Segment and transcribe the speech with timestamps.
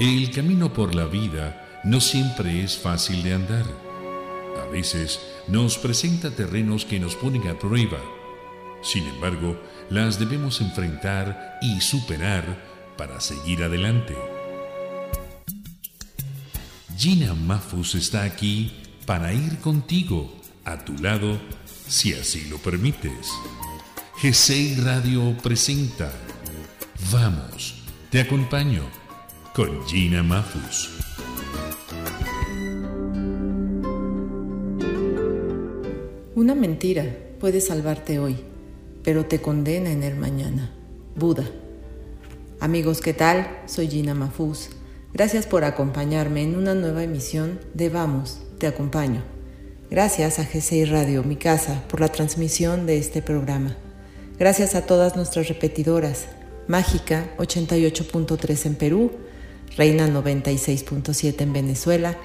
[0.00, 3.66] El camino por la vida no siempre es fácil de andar.
[4.62, 7.98] A veces nos presenta terrenos que nos ponen a prueba.
[8.82, 9.60] Sin embargo,
[9.90, 14.16] las debemos enfrentar y superar para seguir adelante.
[16.96, 18.72] Gina Mafus está aquí
[19.04, 21.38] para ir contigo, a tu lado,
[21.86, 23.28] si así lo permites.
[24.22, 26.10] g Radio presenta
[27.12, 27.74] Vamos,
[28.10, 28.99] te acompaño
[29.54, 30.90] con Gina Mafus.
[36.34, 37.04] Una mentira
[37.40, 38.36] puede salvarte hoy,
[39.02, 40.72] pero te condena en el mañana.
[41.16, 41.44] Buda.
[42.60, 43.62] Amigos, ¿qué tal?
[43.66, 44.70] Soy Gina Mafus.
[45.12, 49.22] Gracias por acompañarme en una nueva emisión de Vamos, te acompaño.
[49.90, 53.76] Gracias a G6 Radio, mi casa, por la transmisión de este programa.
[54.38, 56.26] Gracias a todas nuestras repetidoras,
[56.68, 59.10] Mágica 88.3 en Perú,
[59.76, 62.16] Reina 96.7 en Venezuela,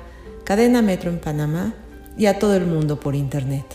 [0.43, 1.75] Cadena Metro en Panamá
[2.17, 3.65] y a todo el mundo por Internet.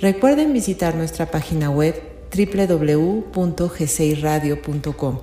[0.00, 1.94] Recuerden visitar nuestra página web
[2.34, 5.18] www.g6radio.com,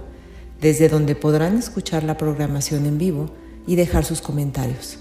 [0.59, 3.29] desde donde podrán escuchar la programación en vivo
[3.67, 4.97] y dejar sus comentarios.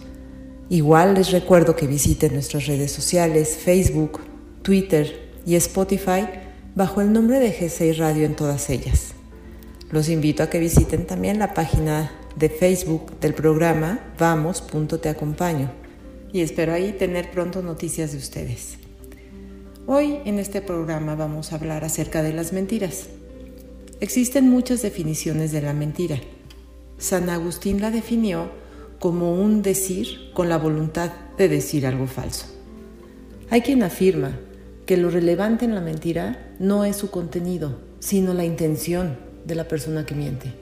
[0.69, 4.20] Igual les recuerdo que visiten nuestras redes sociales, Facebook,
[4.62, 6.27] Twitter y Spotify
[6.75, 9.12] bajo el nombre de G6 Radio en todas ellas.
[9.91, 15.70] Los invito a que visiten también la página de Facebook del programa Vamos.te acompaño
[16.33, 18.78] y espero ahí tener pronto noticias de ustedes.
[19.86, 23.08] Hoy en este programa vamos a hablar acerca de las mentiras.
[24.00, 26.19] Existen muchas definiciones de la mentira.
[26.98, 28.50] San Agustín la definió
[28.98, 32.46] como un decir con la voluntad de decir algo falso.
[33.50, 34.39] Hay quien afirma
[34.86, 39.69] que lo relevante en la mentira no es su contenido, sino la intención de la
[39.69, 40.61] persona que miente.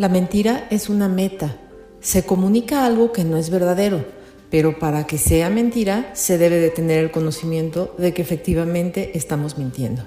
[0.00, 1.58] La mentira es una meta.
[2.00, 4.06] Se comunica algo que no es verdadero,
[4.50, 9.58] pero para que sea mentira se debe de tener el conocimiento de que efectivamente estamos
[9.58, 10.04] mintiendo.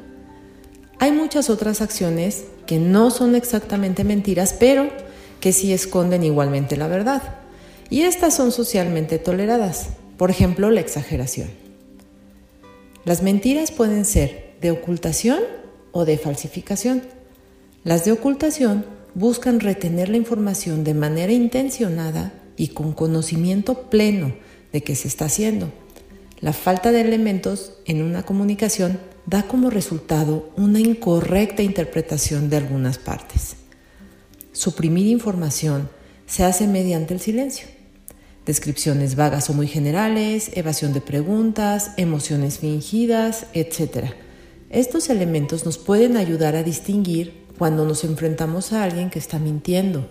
[0.98, 4.90] Hay muchas otras acciones que no son exactamente mentiras, pero
[5.40, 7.22] que sí esconden igualmente la verdad.
[7.92, 9.90] Y estas son socialmente toleradas.
[10.18, 11.52] Por ejemplo, la exageración.
[13.06, 15.42] Las mentiras pueden ser de ocultación
[15.92, 17.04] o de falsificación.
[17.84, 18.86] Las de ocultación
[19.16, 24.34] buscan retener la información de manera intencionada y con conocimiento pleno
[24.72, 25.72] de qué se está haciendo.
[26.40, 32.98] La falta de elementos en una comunicación da como resultado una incorrecta interpretación de algunas
[32.98, 33.56] partes.
[34.52, 35.90] Suprimir información
[36.26, 37.68] se hace mediante el silencio.
[38.46, 44.12] Descripciones vagas o muy generales, evasión de preguntas, emociones fingidas, etc.
[44.70, 50.06] Estos elementos nos pueden ayudar a distinguir cuando nos enfrentamos a alguien que está mintiendo.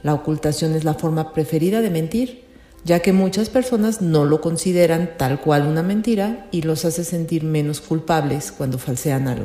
[0.00, 2.44] La ocultación es la forma preferida de mentir,
[2.86, 7.44] ya que muchas personas no lo consideran tal cual una mentira y los hace sentir
[7.44, 9.44] menos culpables cuando falsean algo.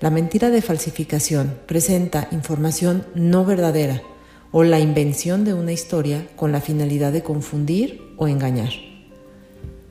[0.00, 4.02] La mentira de falsificación presenta información no verdadera
[4.50, 8.72] o la invención de una historia con la finalidad de confundir o engañar.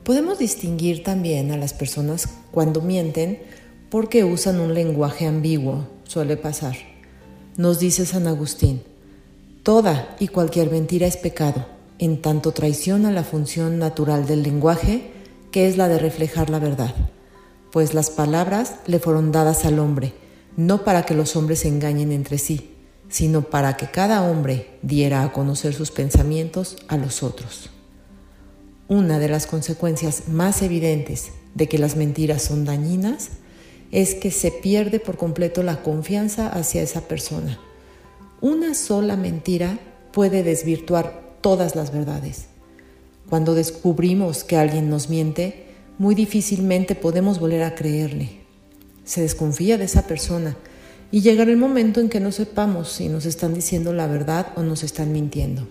[0.02, 3.38] Podemos distinguir también a las personas cuando mienten
[3.88, 6.76] porque usan un lenguaje ambiguo, suele pasar.
[7.56, 8.84] Nos dice San Agustín,
[9.64, 11.66] toda y cualquier mentira es pecado,
[11.98, 15.10] en tanto traiciona la función natural del lenguaje,
[15.50, 16.94] que es la de reflejar la verdad,
[17.72, 20.12] pues las palabras le fueron dadas al hombre,
[20.56, 22.76] no para que los hombres se engañen entre sí,
[23.08, 27.70] sino para que cada hombre diera a conocer sus pensamientos a los otros.
[28.86, 33.30] Una de las consecuencias más evidentes de que las mentiras son dañinas
[33.94, 37.60] es que se pierde por completo la confianza hacia esa persona.
[38.40, 39.78] Una sola mentira
[40.12, 42.46] puede desvirtuar todas las verdades.
[43.30, 45.66] Cuando descubrimos que alguien nos miente,
[45.96, 48.40] muy difícilmente podemos volver a creerle.
[49.04, 50.56] Se desconfía de esa persona
[51.12, 54.64] y llegará el momento en que no sepamos si nos están diciendo la verdad o
[54.64, 55.68] nos están mintiendo.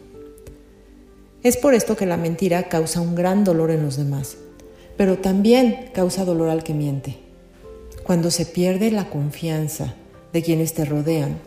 [1.44, 4.38] Es por esto que la mentira causa un gran dolor en los demás,
[4.96, 7.23] pero también causa dolor al que miente.
[8.04, 9.94] Cuando se pierde la confianza
[10.34, 11.40] de quienes te rodean,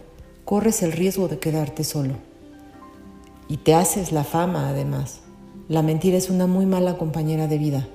[0.47, 2.15] corres el riesgo de quedarte solo.
[3.47, 5.21] Y te haces la fama además.
[5.69, 7.87] La mentira es una muy mala compañera de vida.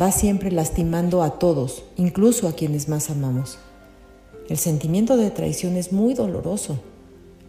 [0.00, 3.58] Va siempre lastimando a todos, incluso a quienes más amamos.
[4.48, 6.78] El sentimiento de traición es muy doloroso.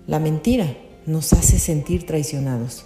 [0.05, 0.75] La mentira
[1.05, 2.83] nos hace sentir traicionados.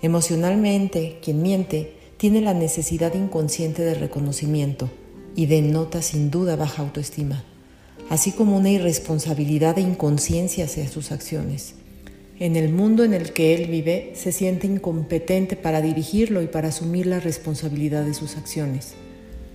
[0.00, 4.88] Emocionalmente, quien miente tiene la necesidad inconsciente de reconocimiento
[5.34, 7.44] y denota sin duda baja autoestima,
[8.08, 11.74] así como una irresponsabilidad e inconsciencia hacia sus acciones.
[12.38, 16.68] en el mundo en el que él vive, se siente incompetente para dirigirlo y para
[16.68, 18.94] asumir la responsabilidad de sus acciones,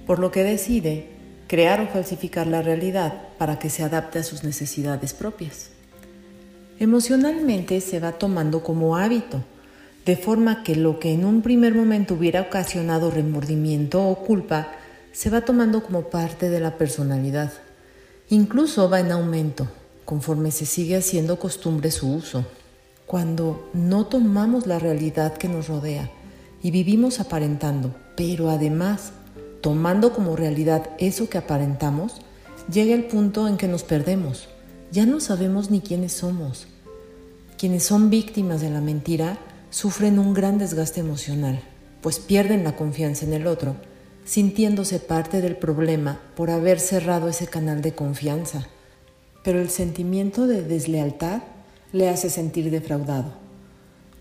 [0.05, 1.07] por lo que decide
[1.47, 5.71] crear o falsificar la realidad para que se adapte a sus necesidades propias.
[6.79, 9.43] Emocionalmente se va tomando como hábito,
[10.05, 14.73] de forma que lo que en un primer momento hubiera ocasionado remordimiento o culpa,
[15.15, 17.53] se va tomando como parte de la personalidad.
[18.29, 19.65] Incluso va en aumento,
[20.03, 22.45] conforme se sigue haciendo costumbre su uso.
[23.05, 26.11] Cuando no tomamos la realidad que nos rodea
[26.61, 29.13] y vivimos aparentando, pero además
[29.61, 32.19] tomando como realidad eso que aparentamos,
[32.69, 34.49] llega el punto en que nos perdemos.
[34.91, 36.67] Ya no sabemos ni quiénes somos.
[37.57, 39.37] Quienes son víctimas de la mentira
[39.69, 41.61] sufren un gran desgaste emocional,
[42.01, 43.77] pues pierden la confianza en el otro,
[44.25, 48.67] sintiéndose parte del problema por haber cerrado ese canal de confianza.
[49.43, 51.43] Pero el sentimiento de deslealtad
[51.93, 53.33] le hace sentir defraudado.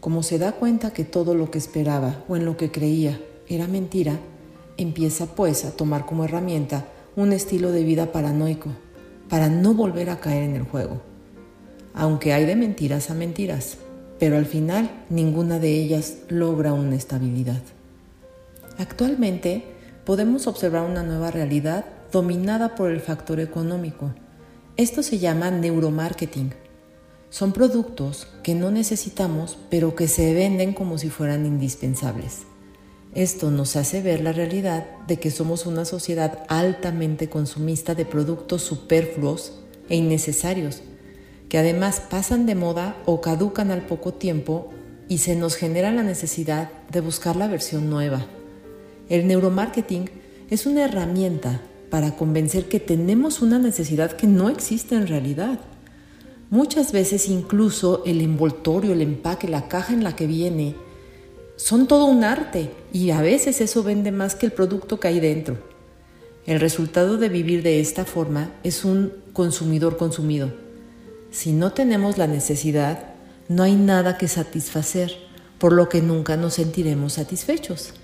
[0.00, 3.18] Como se da cuenta que todo lo que esperaba o en lo que creía
[3.48, 4.20] era mentira,
[4.76, 6.86] empieza pues a tomar como herramienta
[7.16, 8.70] un estilo de vida paranoico
[9.30, 11.00] para no volver a caer en el juego.
[11.94, 13.78] Aunque hay de mentiras a mentiras,
[14.18, 17.62] pero al final ninguna de ellas logra una estabilidad.
[18.78, 19.73] Actualmente
[20.04, 24.14] podemos observar una nueva realidad dominada por el factor económico.
[24.76, 26.52] Esto se llama neuromarketing
[27.34, 32.42] son productos que no necesitamos, pero que se venden como si fueran indispensables.
[33.12, 38.62] Esto nos hace ver la realidad de que somos una sociedad altamente consumista de productos
[38.62, 39.54] superfluos
[39.88, 40.82] e innecesarios,
[41.48, 44.70] que además pasan de moda o caducan al poco tiempo
[45.08, 48.24] y se nos genera la necesidad de buscar la versión nueva.
[49.08, 50.10] El neuromarketing
[50.50, 51.60] es una herramienta
[51.90, 55.60] para convencer que tenemos una necesidad que no existe en realidad
[56.54, 60.76] Muchas veces incluso el envoltorio, el empaque, la caja en la que viene,
[61.56, 65.18] son todo un arte y a veces eso vende más que el producto que hay
[65.18, 65.56] dentro.
[66.46, 70.52] El resultado de vivir de esta forma es un consumidor consumido.
[71.32, 73.14] Si no tenemos la necesidad,
[73.48, 75.12] no hay nada que satisfacer,
[75.58, 77.94] por lo que nunca nos sentiremos satisfechos.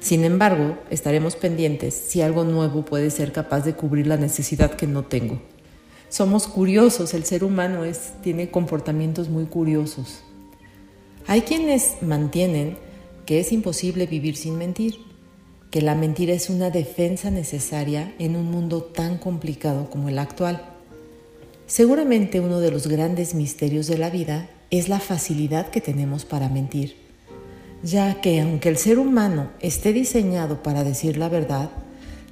[0.00, 4.86] Sin embargo, estaremos pendientes si algo nuevo puede ser capaz de cubrir la necesidad que
[4.86, 5.40] no tengo
[6.10, 7.82] somos curiosos, el ser humano
[8.20, 10.22] tiene comportamientos muy curiosos.
[11.28, 12.76] Hay quienes mantienen
[13.26, 14.96] que es imposible vivir sin mentir,
[15.70, 20.74] que la mentira es una defensa necesaria en un mundo tan complicado como el actual.
[21.66, 26.48] Seguramente uno de los grandes misterios de la vida es la facilidad que tenemos para
[26.48, 26.96] mentir,
[27.82, 31.70] ya que aunque el ser humano esté diseñado para decir la verdad,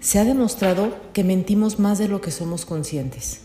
[0.00, 3.40] se ha demostrado que mentimos más de lo que somos conscientes.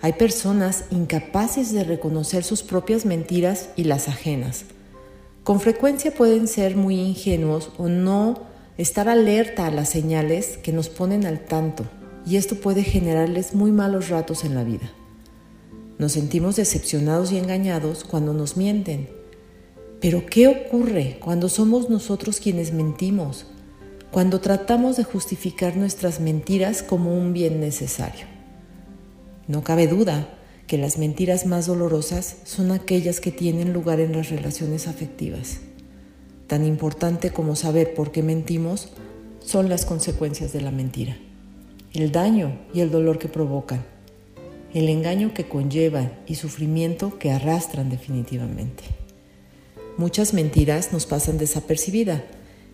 [0.00, 4.64] Hay personas incapaces de reconocer sus propias mentiras y las ajenas.
[5.42, 8.42] Con frecuencia pueden ser muy ingenuos o no
[8.76, 11.84] estar alerta a las señales que nos ponen al tanto
[12.26, 14.90] y esto puede generarles muy malos ratos en la vida.
[15.98, 19.08] Nos sentimos decepcionados y engañados cuando nos mienten.
[20.04, 23.46] Pero ¿qué ocurre cuando somos nosotros quienes mentimos?
[24.10, 28.26] Cuando tratamos de justificar nuestras mentiras como un bien necesario.
[29.48, 30.28] No cabe duda
[30.66, 35.60] que las mentiras más dolorosas son aquellas que tienen lugar en las relaciones afectivas.
[36.48, 38.90] Tan importante como saber por qué mentimos
[39.40, 41.16] son las consecuencias de la mentira,
[41.94, 43.82] el daño y el dolor que provocan,
[44.74, 48.84] el engaño que conllevan y sufrimiento que arrastran definitivamente.
[49.96, 52.24] Muchas mentiras nos pasan desapercibida,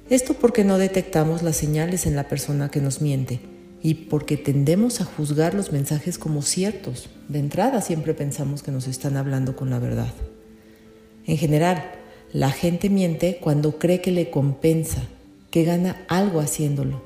[0.09, 3.41] esto porque no detectamos las señales en la persona que nos miente
[3.83, 7.09] y porque tendemos a juzgar los mensajes como ciertos.
[7.29, 10.13] De entrada siempre pensamos que nos están hablando con la verdad.
[11.27, 11.93] En general,
[12.33, 15.03] la gente miente cuando cree que le compensa,
[15.51, 17.03] que gana algo haciéndolo,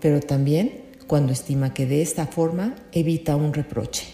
[0.00, 4.06] pero también cuando estima que de esta forma evita un reproche.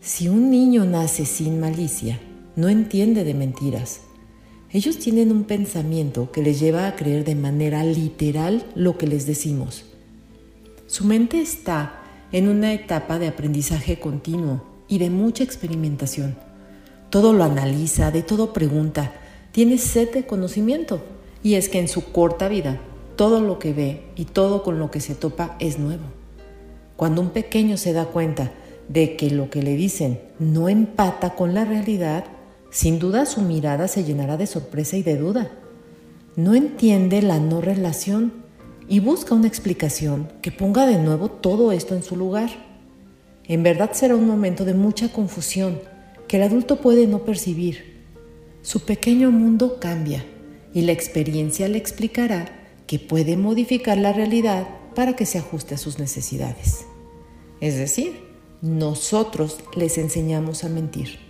[0.00, 2.18] Si un niño nace sin malicia,
[2.56, 4.00] no entiende de mentiras.
[4.72, 9.26] Ellos tienen un pensamiento que les lleva a creer de manera literal lo que les
[9.26, 9.84] decimos
[10.90, 12.00] su mente está
[12.32, 16.34] en una etapa de aprendizaje continuo y de mucha experimentación.
[17.10, 19.12] Todo lo analiza, de todo pregunta,
[19.52, 21.00] tiene sed de conocimiento.
[21.44, 22.80] Y es que en su corta vida,
[23.14, 26.02] todo lo que ve y todo con lo que se topa es nuevo.
[26.96, 28.50] Cuando un pequeño se da cuenta
[28.88, 32.24] de que lo que le dicen no empata con la realidad,
[32.70, 35.50] sin duda su mirada se llenará de sorpresa y de duda.
[36.36, 38.32] No entiende la no relación
[38.88, 42.50] y busca una explicación que ponga de nuevo todo esto en su lugar.
[43.46, 45.80] En verdad será un momento de mucha confusión,
[46.28, 48.04] que el adulto puede no percibir.
[48.62, 50.24] Su pequeño mundo cambia
[50.72, 52.46] y la experiencia le explicará
[52.86, 56.84] que puede modificar la realidad para que se ajuste a sus necesidades.
[57.60, 58.20] Es decir,
[58.62, 61.29] nosotros les enseñamos a mentir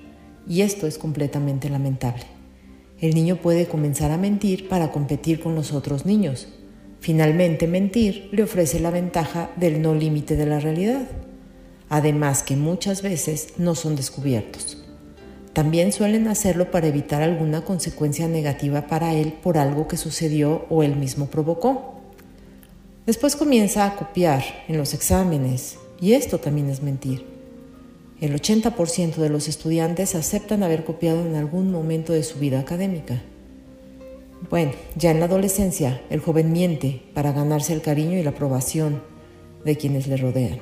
[0.50, 2.25] y esto es completamente lamentable.
[3.00, 6.49] El niño puede comenzar a mentir para competir con los otros niños.
[6.99, 11.07] Finalmente, mentir le ofrece la ventaja del no límite de la realidad,
[11.88, 14.83] además que muchas veces no son descubiertos.
[15.52, 20.83] También suelen hacerlo para evitar alguna consecuencia negativa para él por algo que sucedió o
[20.83, 22.00] él mismo provocó.
[23.07, 27.40] Después comienza a copiar en los exámenes, y esto también es mentir.
[28.21, 33.23] El 80% de los estudiantes aceptan haber copiado en algún momento de su vida académica.
[34.50, 39.03] Bueno, ya en la adolescencia, el joven miente para ganarse el cariño y la aprobación
[39.65, 40.59] de quienes le rodean.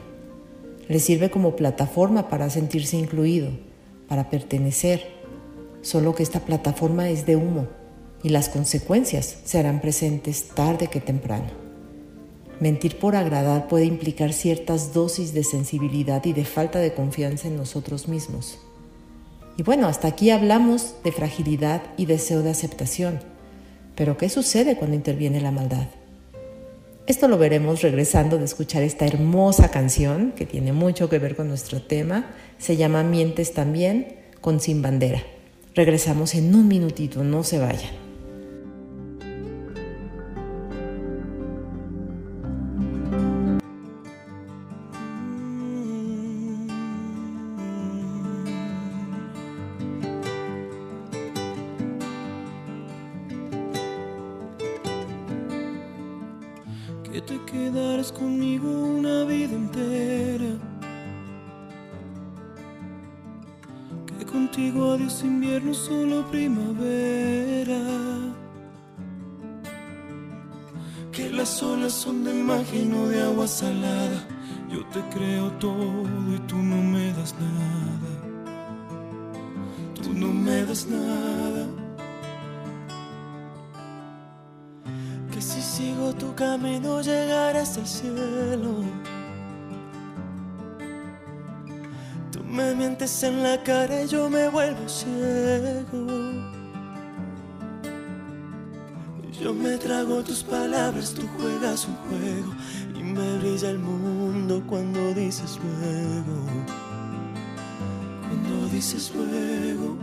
[0.88, 3.50] Le sirve como plataforma para sentirse incluido,
[4.08, 5.02] para pertenecer,
[5.82, 7.66] solo que esta plataforma es de humo
[8.22, 11.67] y las consecuencias se harán presentes tarde que temprano.
[12.60, 17.56] Mentir por agradar puede implicar ciertas dosis de sensibilidad y de falta de confianza en
[17.56, 18.58] nosotros mismos.
[19.56, 23.20] Y bueno, hasta aquí hablamos de fragilidad y deseo de aceptación.
[23.94, 25.88] Pero ¿qué sucede cuando interviene la maldad?
[27.06, 31.48] Esto lo veremos regresando de escuchar esta hermosa canción que tiene mucho que ver con
[31.48, 32.26] nuestro tema.
[32.58, 35.22] Se llama Mientes también con Sin Bandera.
[35.74, 38.07] Regresamos en un minutito, no se vayan.
[99.88, 102.52] Trago tus palabras, tú juegas un juego
[102.94, 106.44] y me brilla el mundo cuando dices luego.
[108.20, 109.96] Cuando dices luego.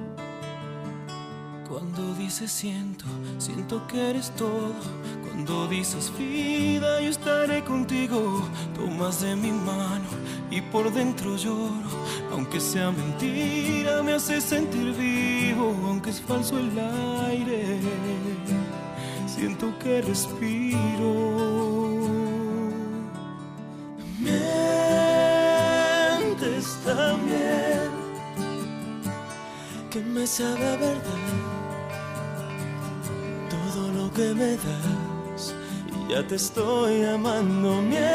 [1.70, 3.06] Cuando dices siento,
[3.38, 4.74] siento que eres todo.
[5.22, 8.42] Cuando dices vida, yo estaré contigo.
[8.74, 10.10] Tomas de mi mano
[10.50, 11.92] y por dentro lloro.
[12.32, 15.76] Aunque sea mentira, me hace sentir vivo.
[15.86, 16.72] Aunque es falso el
[17.28, 17.80] aire,
[19.36, 21.12] siento que respiro.
[24.20, 25.46] Mientes
[26.86, 27.90] también,
[29.92, 31.34] que me sabe a verdad
[33.50, 35.54] todo lo que me das.
[35.92, 38.06] Y ya te estoy amando, mientes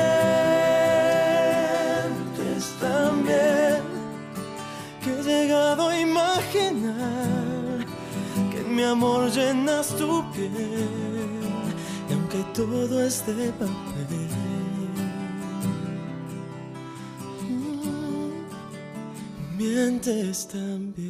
[2.81, 3.83] también
[5.03, 7.40] que he llegado a imaginar
[8.81, 10.51] mi amor llenas tu piel
[12.09, 14.29] y aunque todo es de papel.
[17.47, 18.47] Mm,
[19.59, 21.10] mientes también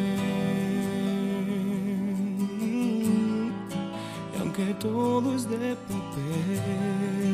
[4.81, 7.30] Que todo es de papel.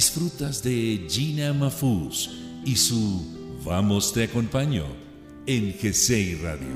[0.00, 2.30] Disfrutas de Gina Mafuz
[2.64, 3.20] y su
[3.66, 4.84] Vamos te acompaño
[5.44, 6.68] en G6 Radio.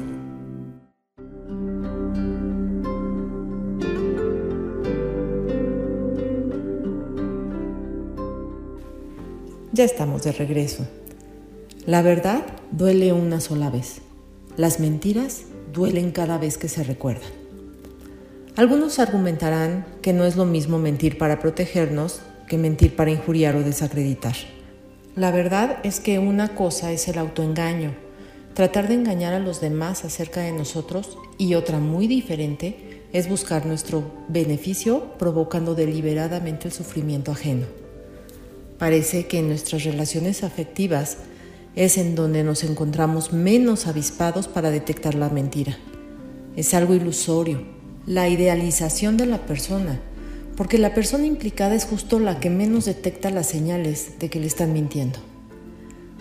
[9.72, 10.86] Ya estamos de regreso.
[11.86, 14.02] La verdad duele una sola vez.
[14.58, 17.30] Las mentiras duelen cada vez que se recuerdan.
[18.54, 23.62] Algunos argumentarán que no es lo mismo mentir para protegernos que mentir para injuriar o
[23.62, 24.34] desacreditar.
[25.16, 27.94] La verdad es que una cosa es el autoengaño,
[28.54, 33.64] tratar de engañar a los demás acerca de nosotros, y otra muy diferente es buscar
[33.64, 37.66] nuestro beneficio provocando deliberadamente el sufrimiento ajeno.
[38.78, 41.18] Parece que en nuestras relaciones afectivas
[41.76, 45.76] es en donde nos encontramos menos avispados para detectar la mentira.
[46.56, 47.62] Es algo ilusorio,
[48.06, 50.00] la idealización de la persona,
[50.56, 54.46] porque la persona implicada es justo la que menos detecta las señales de que le
[54.46, 55.18] están mintiendo.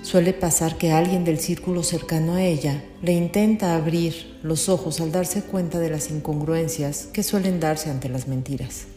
[0.01, 5.13] Suele pasar que alguien del círculo cercano a ella le intenta abrir los ojos al
[5.13, 8.87] darse cuenta de las incongruencias que suelen darse ante las mentiras.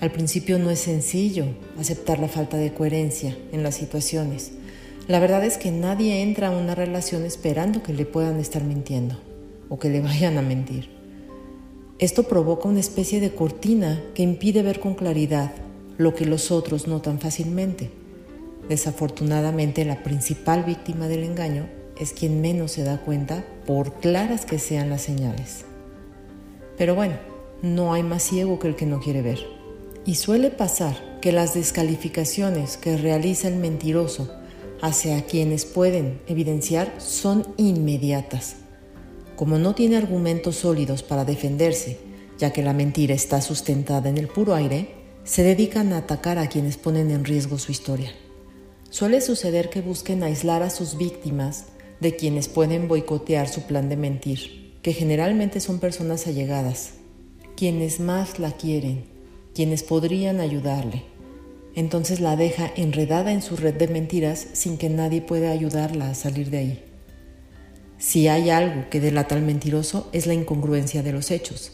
[0.00, 1.46] Al principio no es sencillo
[1.78, 4.50] aceptar la falta de coherencia en las situaciones.
[5.06, 9.20] La verdad es que nadie entra a una relación esperando que le puedan estar mintiendo
[9.68, 11.01] o que le vayan a mentir.
[12.02, 15.52] Esto provoca una especie de cortina que impide ver con claridad
[15.98, 17.92] lo que los otros notan fácilmente.
[18.68, 24.58] Desafortunadamente, la principal víctima del engaño es quien menos se da cuenta por claras que
[24.58, 25.64] sean las señales.
[26.76, 27.14] Pero bueno,
[27.62, 29.38] no hay más ciego que el que no quiere ver.
[30.04, 34.28] Y suele pasar que las descalificaciones que realiza el mentiroso
[34.80, 38.56] hacia quienes pueden evidenciar son inmediatas
[39.42, 41.98] como no tiene argumentos sólidos para defenderse,
[42.38, 46.46] ya que la mentira está sustentada en el puro aire, se dedican a atacar a
[46.46, 48.12] quienes ponen en riesgo su historia.
[48.88, 51.64] Suele suceder que busquen aislar a sus víctimas
[51.98, 56.92] de quienes pueden boicotear su plan de mentir, que generalmente son personas allegadas,
[57.56, 59.06] quienes más la quieren,
[59.56, 61.02] quienes podrían ayudarle.
[61.74, 66.14] Entonces la deja enredada en su red de mentiras sin que nadie pueda ayudarla a
[66.14, 66.91] salir de ahí.
[68.02, 71.70] Si hay algo que delata al mentiroso es la incongruencia de los hechos,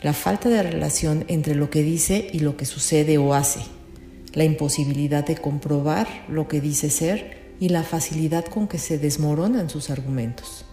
[0.00, 3.60] la falta de relación entre lo que dice y lo que sucede o hace,
[4.32, 9.68] la imposibilidad de comprobar lo que dice ser y la facilidad con que se desmoronan
[9.68, 10.64] sus argumentos.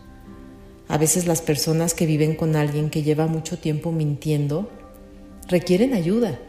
[0.88, 4.72] A veces las personas que viven con alguien que lleva mucho tiempo mintiendo
[5.50, 6.40] requieren ayuda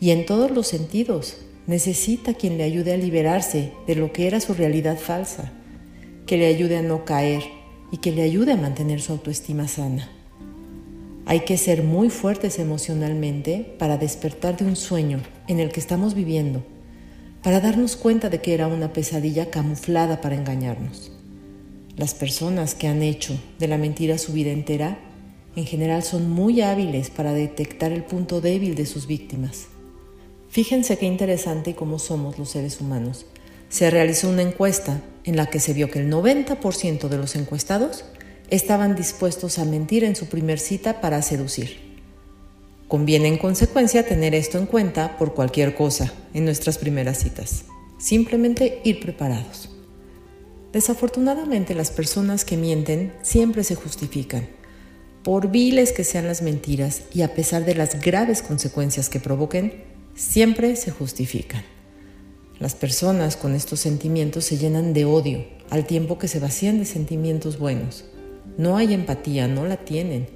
[0.00, 1.36] y en todos los sentidos
[1.66, 5.52] necesita quien le ayude a liberarse de lo que era su realidad falsa,
[6.24, 7.59] que le ayude a no caer
[7.90, 10.08] y que le ayude a mantener su autoestima sana.
[11.26, 16.14] Hay que ser muy fuertes emocionalmente para despertar de un sueño en el que estamos
[16.14, 16.64] viviendo,
[17.42, 21.12] para darnos cuenta de que era una pesadilla camuflada para engañarnos.
[21.96, 24.98] Las personas que han hecho de la mentira su vida entera,
[25.56, 29.66] en general son muy hábiles para detectar el punto débil de sus víctimas.
[30.48, 33.26] Fíjense qué interesante cómo somos los seres humanos
[33.70, 38.04] se realizó una encuesta en la que se vio que el 90% de los encuestados
[38.50, 41.90] estaban dispuestos a mentir en su primer cita para seducir.
[42.88, 47.64] Conviene en consecuencia tener esto en cuenta por cualquier cosa en nuestras primeras citas.
[47.98, 49.70] Simplemente ir preparados.
[50.72, 54.48] Desafortunadamente las personas que mienten siempre se justifican.
[55.22, 59.84] Por viles que sean las mentiras y a pesar de las graves consecuencias que provoquen,
[60.14, 61.62] siempre se justifican.
[62.60, 66.84] Las personas con estos sentimientos se llenan de odio al tiempo que se vacían de
[66.84, 68.04] sentimientos buenos.
[68.58, 70.28] No hay empatía, no la tienen.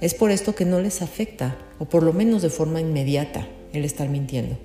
[0.00, 3.84] Es por esto que no les afecta, o por lo menos de forma inmediata, el
[3.84, 4.56] estar mintiendo.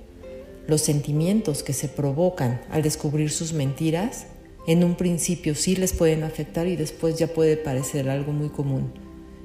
[0.68, 4.26] Los sentimientos que se provocan al descubrir sus mentiras,
[4.68, 8.92] en un principio sí les pueden afectar y después ya puede parecer algo muy común.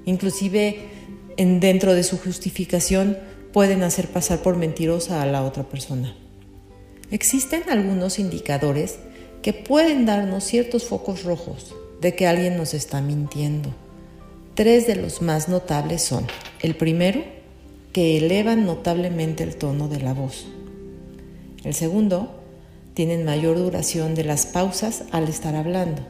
[0.05, 0.77] Inclusive
[1.37, 3.17] en, dentro de su justificación
[3.51, 6.15] pueden hacer pasar por mentirosa a la otra persona.
[7.13, 8.97] Existen algunos indicadores
[9.43, 13.69] que pueden darnos ciertos focos rojos de que alguien nos está mintiendo.
[14.55, 16.25] Tres de los más notables son,
[16.63, 17.23] el primero,
[17.91, 20.47] que elevan notablemente el tono de la voz.
[21.63, 22.31] El segundo,
[22.95, 26.01] tienen mayor duración de las pausas al estar hablando.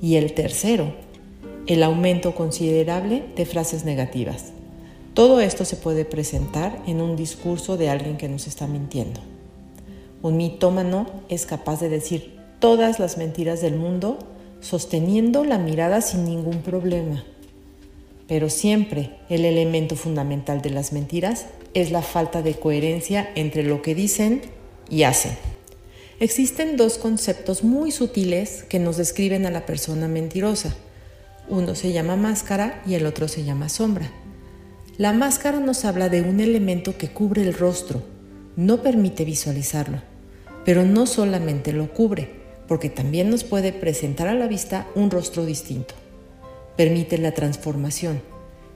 [0.00, 0.94] Y el tercero,
[1.66, 4.52] el aumento considerable de frases negativas.
[5.12, 9.20] Todo esto se puede presentar en un discurso de alguien que nos está mintiendo.
[10.22, 14.18] Un mitómano es capaz de decir todas las mentiras del mundo
[14.60, 17.24] sosteniendo la mirada sin ningún problema.
[18.28, 23.82] Pero siempre el elemento fundamental de las mentiras es la falta de coherencia entre lo
[23.82, 24.42] que dicen
[24.88, 25.32] y hacen.
[26.20, 30.76] Existen dos conceptos muy sutiles que nos describen a la persona mentirosa.
[31.48, 34.12] Uno se llama máscara y el otro se llama sombra.
[34.98, 38.02] La máscara nos habla de un elemento que cubre el rostro,
[38.54, 40.02] no permite visualizarlo,
[40.64, 42.28] pero no solamente lo cubre,
[42.68, 45.94] porque también nos puede presentar a la vista un rostro distinto.
[46.76, 48.22] Permite la transformación,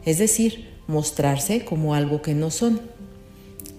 [0.05, 2.81] es decir, mostrarse como algo que no son.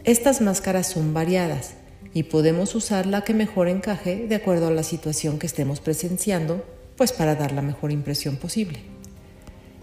[0.03, 1.73] Estas máscaras son variadas
[2.13, 6.63] y podemos usar la que mejor encaje de acuerdo a la situación que estemos presenciando,
[6.95, 8.79] pues para dar la mejor impresión posible.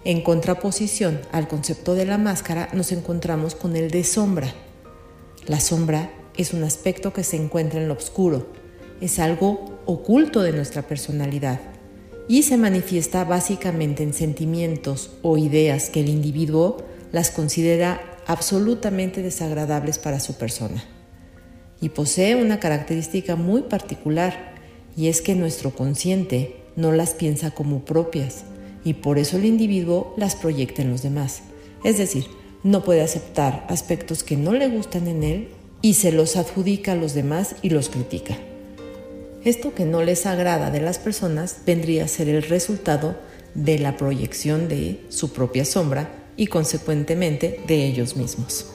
[0.05, 4.53] En contraposición al concepto de la máscara nos encontramos con el de sombra.
[5.47, 8.47] La sombra es un aspecto que se encuentra en lo oscuro,
[9.01, 11.61] es algo oculto de nuestra personalidad
[12.29, 16.79] y se manifiesta básicamente en sentimientos o ideas que el individuo
[17.11, 20.85] las considera absolutamente desagradables para su persona
[21.81, 24.55] y posee una característica muy particular
[24.97, 28.45] y es que nuestro consciente no las piensa como propias
[28.85, 31.43] y por eso el individuo las proyecta en los demás.
[31.85, 32.27] Es decir,
[32.63, 35.49] no puede aceptar aspectos que no le gustan en él
[35.83, 38.39] y se los adjudica a los demás y los critica.
[39.45, 43.17] Esto que no les agrada de las personas vendría a ser el resultado
[43.55, 48.67] de la proyección de su propia sombra y consecuentemente de ellos mismos.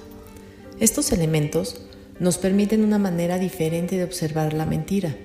[0.80, 1.82] Estos elementos
[2.20, 5.16] nos permiten una manera diferente de observar la mentira.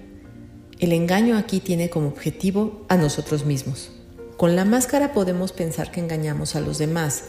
[0.79, 3.91] El engaño aquí tiene como objetivo a nosotros mismos.
[4.37, 7.25] Con la máscara podemos pensar que engañamos a los demás,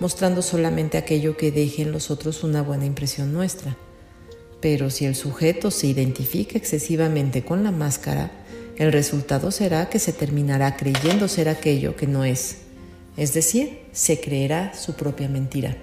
[0.00, 3.76] mostrando solamente aquello que deje en los otros una buena impresión nuestra.
[4.64, 8.30] Pero si el sujeto se identifica excesivamente con la máscara,
[8.78, 12.62] el resultado será que se terminará creyendo ser aquello que no es,
[13.18, 15.76] es decir, se creerá su propia mentira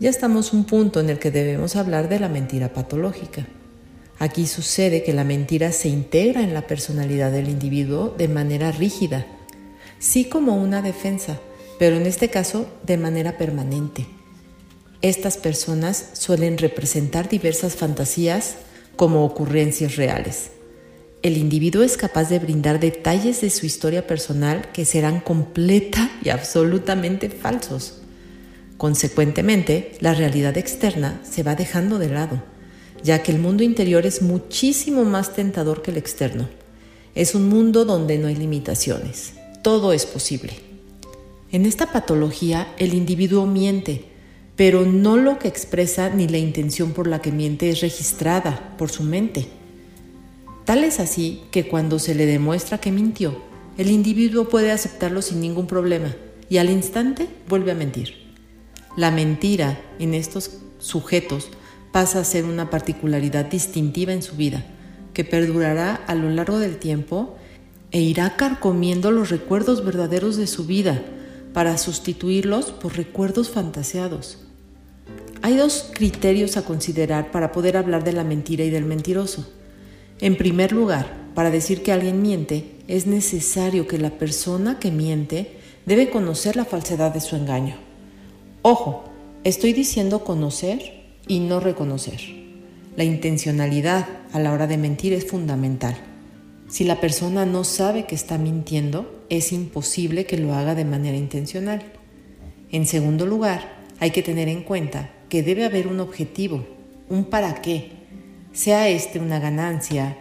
[0.00, 3.46] ya estamos un punto en el que debemos hablar de la mentira patológica.
[4.20, 9.26] Aquí sucede que la mentira se integra en la personalidad del individuo de manera rígida,
[9.98, 11.40] sí como una defensa,
[11.80, 14.06] pero en este caso de manera permanente.
[15.00, 18.56] Estas personas suelen representar diversas fantasías
[18.96, 20.50] como ocurrencias reales.
[21.22, 26.30] El individuo es capaz de brindar detalles de su historia personal que serán completa y
[26.30, 27.98] absolutamente falsos.
[28.76, 32.42] Consecuentemente, la realidad externa se va dejando de lado,
[33.04, 36.48] ya que el mundo interior es muchísimo más tentador que el externo.
[37.14, 40.54] Es un mundo donde no hay limitaciones, todo es posible.
[41.52, 44.07] En esta patología el individuo miente,
[44.58, 48.90] pero no lo que expresa ni la intención por la que miente es registrada por
[48.90, 49.46] su mente.
[50.64, 53.40] Tal es así que cuando se le demuestra que mintió,
[53.76, 56.12] el individuo puede aceptarlo sin ningún problema
[56.50, 58.14] y al instante vuelve a mentir.
[58.96, 61.50] La mentira en estos sujetos
[61.92, 64.66] pasa a ser una particularidad distintiva en su vida,
[65.14, 67.36] que perdurará a lo largo del tiempo
[67.92, 71.00] e irá carcomiendo los recuerdos verdaderos de su vida
[71.54, 74.47] para sustituirlos por recuerdos fantaseados.
[75.42, 79.48] Hay dos criterios a considerar para poder hablar de la mentira y del mentiroso.
[80.20, 85.58] En primer lugar, para decir que alguien miente, es necesario que la persona que miente
[85.86, 87.76] debe conocer la falsedad de su engaño.
[88.62, 89.04] Ojo,
[89.44, 92.20] estoy diciendo conocer y no reconocer.
[92.96, 95.96] La intencionalidad a la hora de mentir es fundamental.
[96.68, 101.16] Si la persona no sabe que está mintiendo, es imposible que lo haga de manera
[101.16, 101.82] intencional.
[102.72, 106.66] En segundo lugar, hay que tener en cuenta que debe haber un objetivo,
[107.08, 107.92] un para qué,
[108.52, 110.16] sea este una ganancia,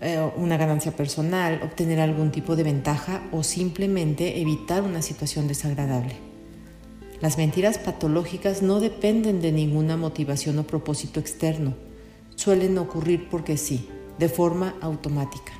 [0.00, 6.16] eh, una ganancia personal, obtener algún tipo de ventaja o simplemente evitar una situación desagradable.
[7.20, 11.74] Las mentiras patológicas no dependen de ninguna motivación o propósito externo.
[12.36, 15.52] Suelen ocurrir porque sí, de forma automática.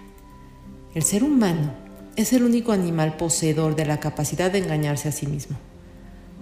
[0.94, 1.72] El ser humano
[2.16, 5.56] es el único animal poseedor de la capacidad de engañarse a sí mismo.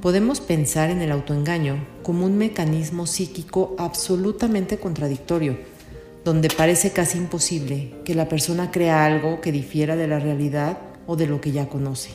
[0.02, 5.56] Podemos pensar en el autoengaño como un mecanismo psíquico absolutamente contradictorio,
[6.24, 11.14] donde parece casi imposible que la persona crea algo que difiera de la realidad o
[11.14, 12.10] de lo que ya conoce.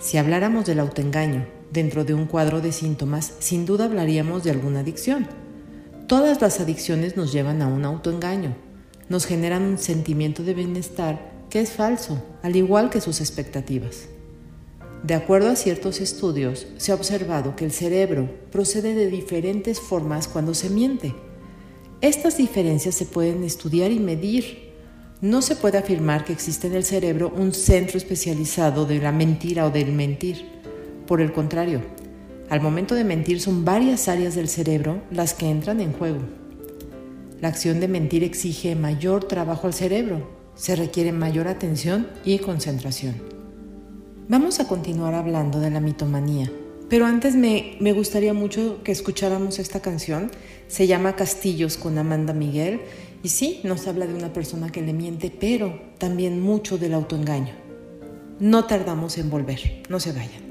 [0.00, 4.80] Si habláramos del autoengaño dentro de un cuadro de síntomas, sin duda hablaríamos de alguna
[4.80, 5.28] adicción.
[6.08, 8.56] Todas las adicciones nos llevan a un autoengaño,
[9.08, 14.08] nos generan un sentimiento de bienestar, que es falso, al igual que sus expectativas.
[15.02, 20.28] De acuerdo a ciertos estudios, se ha observado que el cerebro procede de diferentes formas
[20.28, 21.12] cuando se miente.
[22.00, 24.70] Estas diferencias se pueden estudiar y medir.
[25.20, 29.66] No se puede afirmar que existe en el cerebro un centro especializado de la mentira
[29.66, 30.44] o del mentir.
[31.08, 31.80] Por el contrario,
[32.48, 36.20] al momento de mentir son varias áreas del cerebro las que entran en juego.
[37.40, 43.41] La acción de mentir exige mayor trabajo al cerebro, se requiere mayor atención y concentración.
[44.32, 46.50] Vamos a continuar hablando de la mitomanía,
[46.88, 50.30] pero antes me, me, gustaría mucho que escucháramos esta canción.
[50.68, 52.80] Se llama Castillos con Amanda Miguel
[53.22, 57.52] y sí, nos habla de una persona que le miente, pero también mucho del autoengaño.
[58.40, 60.41] No tardamos en volver, no se vayan.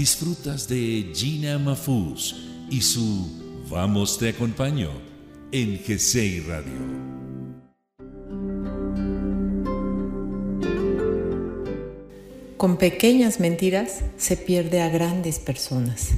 [0.00, 2.34] disfrutas de Gina Mafuz
[2.70, 4.88] y su Vamos te acompaño
[5.52, 6.72] en GCI Radio.
[12.56, 16.12] Con pequeñas mentiras se pierde a grandes personas.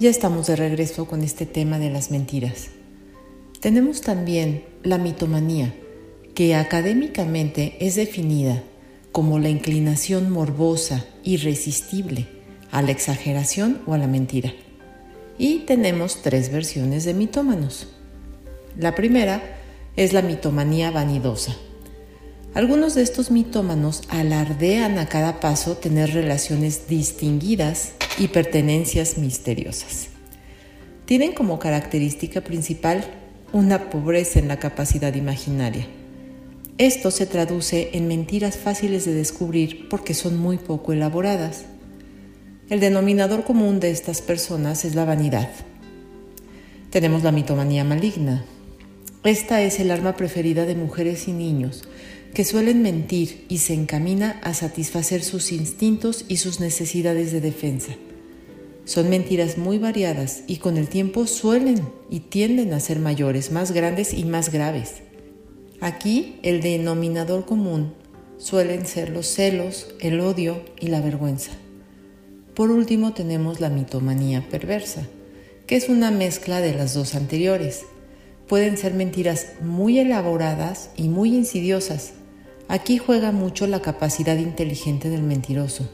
[0.00, 2.70] Ya estamos de regreso con este tema de las mentiras.
[3.60, 5.72] Tenemos también la mitomanía,
[6.34, 8.60] que académicamente es definida
[9.12, 12.41] como la inclinación morbosa, irresistible,
[12.72, 14.52] a la exageración o a la mentira.
[15.38, 17.86] Y tenemos tres versiones de mitómanos.
[18.76, 19.40] La primera
[19.94, 21.54] es la mitomanía vanidosa,
[22.54, 30.08] algunos de estos mitómanos alardean a cada paso tener relaciones distinguidas y pertenencias misteriosas.
[31.06, 33.06] Tienen como característica principal
[33.54, 35.86] una pobreza en la capacidad imaginaria.
[36.76, 41.64] Esto se traduce en mentiras fáciles de descubrir porque son muy poco elaboradas.
[42.70, 45.50] El denominador común de estas personas es la vanidad.
[46.90, 48.44] Tenemos la mitomanía maligna.
[49.24, 51.82] Esta es el arma preferida de mujeres y niños
[52.34, 57.92] que suelen mentir y se encamina a satisfacer sus instintos y sus necesidades de defensa.
[58.84, 63.72] Son mentiras muy variadas y con el tiempo suelen y tienden a ser mayores, más
[63.72, 65.02] grandes y más graves.
[65.80, 67.92] Aquí el denominador común
[68.38, 71.52] suelen ser los celos, el odio y la vergüenza.
[72.54, 75.06] Por último tenemos la mitomanía perversa,
[75.66, 77.82] que es una mezcla de las dos anteriores.
[78.48, 82.12] Pueden ser mentiras muy elaboradas y muy insidiosas,
[82.72, 85.90] Aquí juega mucho la capacidad inteligente del mentiroso.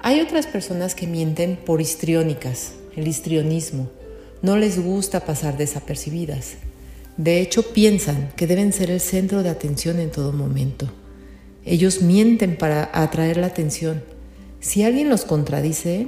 [0.00, 3.88] Hay otras personas que mienten por histriónicas, el histrionismo.
[4.42, 6.54] No les gusta pasar desapercibidas.
[7.16, 10.90] De hecho, piensan que deben ser el centro de atención en todo momento.
[11.64, 14.02] Ellos mienten para atraer la atención.
[14.62, 16.06] Si alguien los contradice,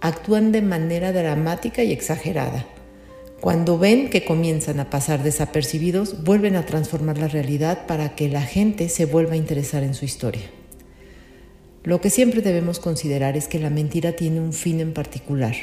[0.00, 2.64] actúan de manera dramática y exagerada.
[3.42, 8.40] Cuando ven que comienzan a pasar desapercibidos, vuelven a transformar la realidad para que la
[8.40, 10.50] gente se vuelva a interesar en su historia.
[11.84, 15.56] Lo que siempre debemos considerar es que la mentira tiene un fin en particular,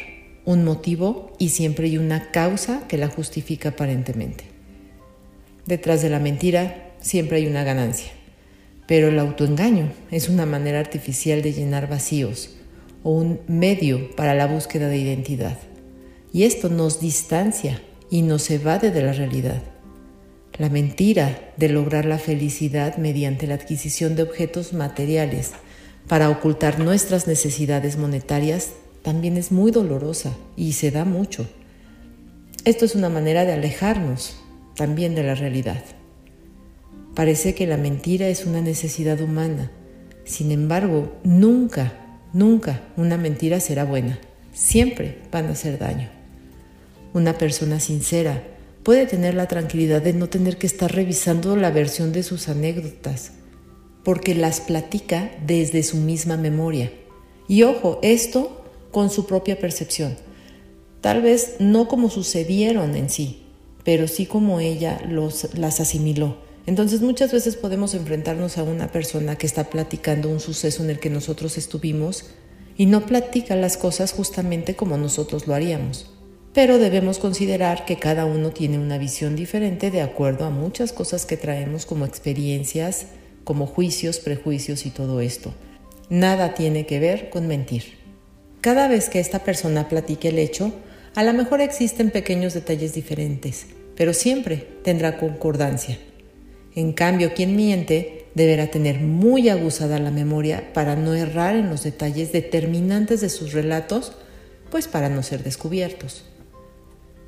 [0.46, 4.44] un motivo y siempre hay una causa que la justifica aparentemente.
[5.66, 8.12] Detrás de la mentira siempre hay una ganancia,
[8.88, 12.52] pero el autoengaño es una manera artificial de llenar vacíos
[13.04, 15.58] o un medio para la búsqueda de identidad
[16.34, 19.62] y esto nos distancia y nos evade de la realidad.
[20.58, 25.52] La mentira de lograr la felicidad mediante la adquisición de objetos materiales
[26.08, 28.72] para ocultar nuestras necesidades monetarias
[29.04, 31.48] también es muy dolorosa y se da mucho.
[32.66, 34.38] Esto es una manera de alejarnos
[34.76, 35.84] también de la realidad.
[37.18, 39.72] Parece que la mentira es una necesidad humana.
[40.24, 44.20] Sin embargo, nunca, nunca una mentira será buena.
[44.54, 46.12] Siempre van a hacer daño.
[47.16, 48.44] Una persona sincera
[48.84, 53.32] puede tener la tranquilidad de no tener que estar revisando la versión de sus anécdotas,
[54.04, 56.92] porque las platica desde su misma memoria.
[57.48, 60.18] Y ojo, esto con su propia percepción.
[61.02, 63.42] Tal vez no como sucedieron en sí,
[63.84, 66.46] pero sí como ella los, las asimiló.
[66.68, 71.00] Entonces muchas veces podemos enfrentarnos a una persona que está platicando un suceso en el
[71.00, 72.26] que nosotros estuvimos
[72.78, 76.12] y no platica las cosas justamente como nosotros lo haríamos
[76.58, 81.28] pero debemos considerar que cada uno tiene una visión diferente de acuerdo a muchas cosas
[81.28, 83.06] que traemos como experiencias,
[83.44, 85.54] como juicios, prejuicios y todo esto.
[86.10, 88.00] Nada tiene que ver con mentir.
[88.60, 90.74] Cada vez que esta persona platique el hecho,
[91.14, 96.00] a lo mejor existen pequeños detalles diferentes, pero siempre tendrá concordancia.
[96.78, 101.82] En cambio, quien miente deberá tener muy aguzada la memoria para no errar en los
[101.82, 104.12] detalles determinantes de sus relatos,
[104.70, 106.24] pues para no ser descubiertos.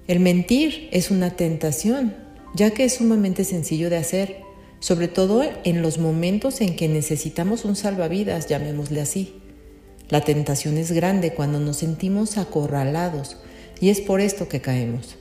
[0.05, 2.13] El mentir es una tentación,
[2.53, 4.35] ya que es sumamente sencillo de hacer,
[4.81, 9.33] sobre todo en los momentos en que necesitamos un salvavidas, llamémosle así.
[10.09, 13.37] La tentación es grande cuando nos sentimos acorralados
[13.81, 15.15] y es por esto que caemos.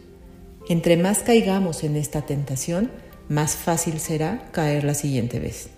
[0.68, 2.90] Entre más caigamos en esta tentación,
[3.28, 5.68] más fácil será caer la siguiente vez.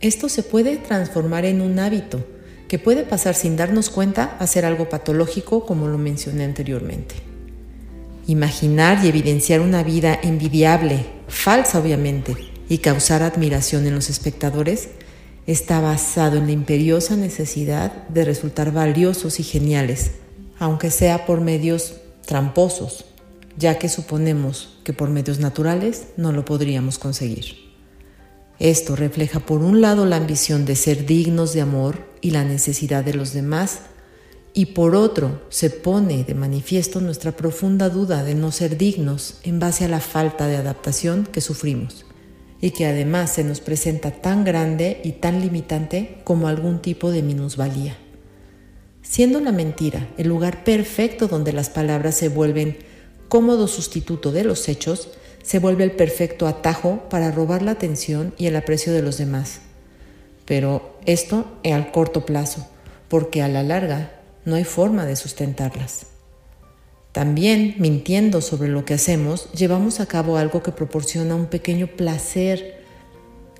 [0.00, 2.24] Esto se puede transformar en un hábito
[2.68, 7.16] que puede pasar sin darnos cuenta a ser algo patológico como lo mencioné anteriormente.
[8.26, 12.36] Imaginar y evidenciar una vida envidiable, falsa obviamente,
[12.68, 14.90] y causar admiración en los espectadores
[15.46, 20.12] está basado en la imperiosa necesidad de resultar valiosos y geniales,
[20.60, 23.04] aunque sea por medios tramposos,
[23.60, 27.70] ya que suponemos que por medios naturales no lo podríamos conseguir.
[28.58, 33.04] Esto refleja por un lado la ambición de ser dignos de amor y la necesidad
[33.04, 33.80] de los demás
[34.52, 39.60] y por otro se pone de manifiesto nuestra profunda duda de no ser dignos en
[39.60, 42.06] base a la falta de adaptación que sufrimos.
[42.62, 47.22] y que además se nos presenta tan grande y tan limitante como algún tipo de
[47.22, 47.96] minusvalía.
[49.00, 52.76] Siendo la mentira el lugar perfecto donde las palabras se vuelven
[53.30, 55.08] cómodo sustituto de los hechos,
[55.42, 59.60] se vuelve el perfecto atajo para robar la atención y el aprecio de los demás.
[60.44, 62.66] Pero esto es al corto plazo,
[63.08, 66.06] porque a la larga no hay forma de sustentarlas.
[67.12, 72.80] También, mintiendo sobre lo que hacemos, llevamos a cabo algo que proporciona un pequeño placer,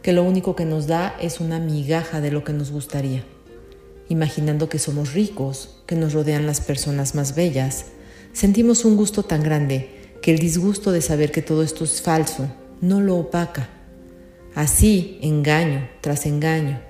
[0.03, 3.25] que lo único que nos da es una migaja de lo que nos gustaría.
[4.09, 7.87] Imaginando que somos ricos, que nos rodean las personas más bellas,
[8.33, 12.49] sentimos un gusto tan grande que el disgusto de saber que todo esto es falso
[12.81, 13.69] no lo opaca.
[14.55, 16.81] Así, engaño tras engaño,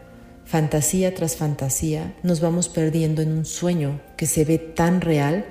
[0.45, 5.47] fantasía tras fantasía, nos vamos perdiendo en un sueño que se ve tan real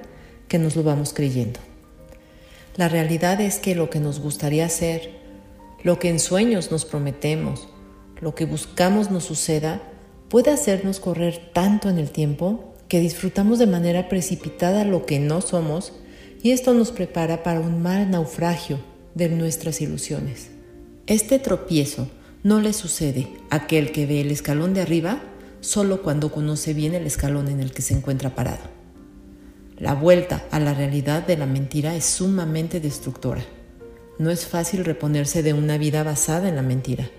[0.48, 1.60] que nos lo vamos creyendo.
[2.76, 5.12] La realidad es que lo que nos gustaría hacer,
[5.84, 7.68] lo que en sueños nos prometemos,
[8.20, 9.82] lo que buscamos nos suceda,
[10.30, 15.42] puede hacernos correr tanto en el tiempo que disfrutamos de manera precipitada lo que no
[15.42, 15.94] somos
[16.42, 18.80] y esto nos prepara para un mal naufragio
[19.14, 20.50] de nuestras ilusiones.
[21.06, 22.10] Este tropiezo
[22.44, 25.22] no le sucede a aquel que ve el escalón de arriba
[25.62, 28.64] solo cuando conoce bien el escalón en el que se encuentra parado.
[29.78, 33.46] La vuelta a la realidad de la mentira es sumamente destructora.
[34.18, 37.10] No es fácil reponerse de una vida basada en la mentira,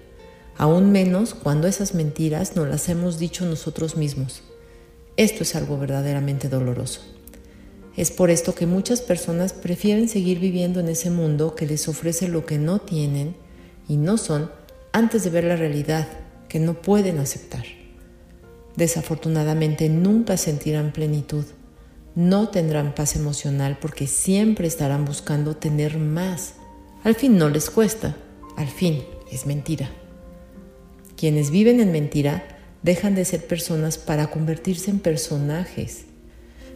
[0.56, 4.42] aún menos cuando esas mentiras no las hemos dicho nosotros mismos.
[5.16, 7.02] Esto es algo verdaderamente doloroso.
[7.96, 12.28] Es por esto que muchas personas prefieren seguir viviendo en ese mundo que les ofrece
[12.28, 13.36] lo que no tienen
[13.88, 14.50] y no son
[14.92, 16.08] antes de ver la realidad
[16.48, 17.64] que no pueden aceptar.
[18.76, 21.44] Desafortunadamente nunca sentirán plenitud
[22.14, 26.54] no tendrán paz emocional porque siempre estarán buscando tener más.
[27.04, 28.16] Al fin no les cuesta,
[28.56, 29.90] al fin es mentira.
[31.16, 36.04] Quienes viven en mentira dejan de ser personas para convertirse en personajes.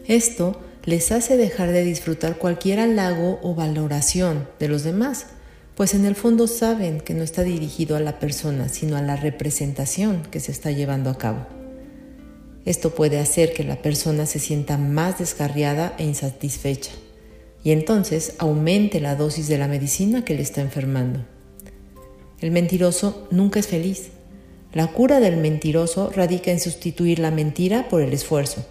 [0.07, 5.27] Esto les hace dejar de disfrutar cualquier halago o valoración de los demás,
[5.75, 9.17] pues en el fondo saben que no está dirigido a la persona, sino a la
[9.17, 11.47] representación que se está llevando a cabo.
[12.65, 16.93] Esto puede hacer que la persona se sienta más descarriada e insatisfecha
[17.63, 21.25] y entonces aumente la dosis de la medicina que le está enfermando.
[22.41, 24.11] El mentiroso nunca es feliz.
[24.75, 28.67] La cura del mentiroso radica en sustituir la mentira por el esfuerzo,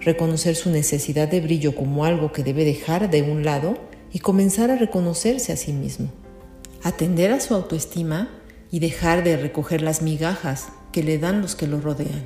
[0.00, 3.78] reconocer su necesidad de brillo como algo que debe dejar de un lado
[4.12, 6.10] y comenzar a reconocerse a sí mismo,
[6.82, 8.30] atender a su autoestima
[8.72, 12.24] y dejar de recoger las migajas que le dan los que lo rodean.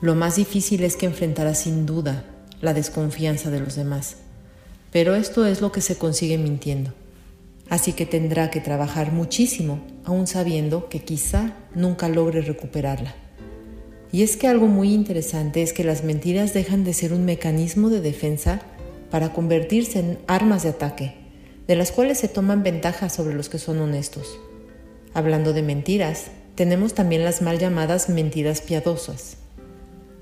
[0.00, 2.26] Lo más difícil es que enfrentará sin duda
[2.60, 4.18] la desconfianza de los demás,
[4.92, 6.92] pero esto es lo que se consigue mintiendo.
[7.68, 13.14] Así que tendrá que trabajar muchísimo, aún sabiendo que quizá nunca logre recuperarla.
[14.12, 17.88] Y es que algo muy interesante es que las mentiras dejan de ser un mecanismo
[17.88, 18.60] de defensa
[19.10, 21.14] para convertirse en armas de ataque,
[21.66, 24.38] de las cuales se toman ventajas sobre los que son honestos.
[25.14, 29.36] Hablando de mentiras, tenemos también las mal llamadas mentiras piadosas.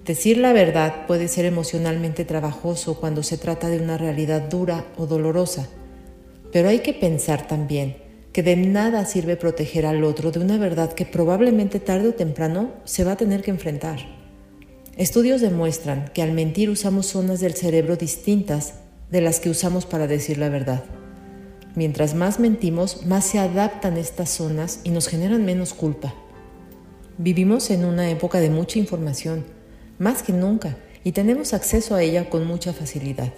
[0.07, 5.07] Decir la verdad puede ser emocionalmente trabajoso cuando se trata de una realidad dura o
[5.07, 5.69] dolorosa,
[6.53, 7.97] pero hay que pensar también
[8.33, 12.71] que de nada sirve proteger al otro de una verdad que probablemente tarde o temprano
[12.85, 13.99] se va a tener que enfrentar.
[14.97, 18.75] Estudios demuestran que al mentir usamos zonas del cerebro distintas
[19.11, 20.85] de las que usamos para decir la verdad.
[21.75, 26.15] Mientras más mentimos, más se adaptan estas zonas y nos generan menos culpa.
[27.19, 29.45] Vivimos en una época de mucha información
[29.99, 33.33] más que nunca, y tenemos acceso a ella con mucha facilidad.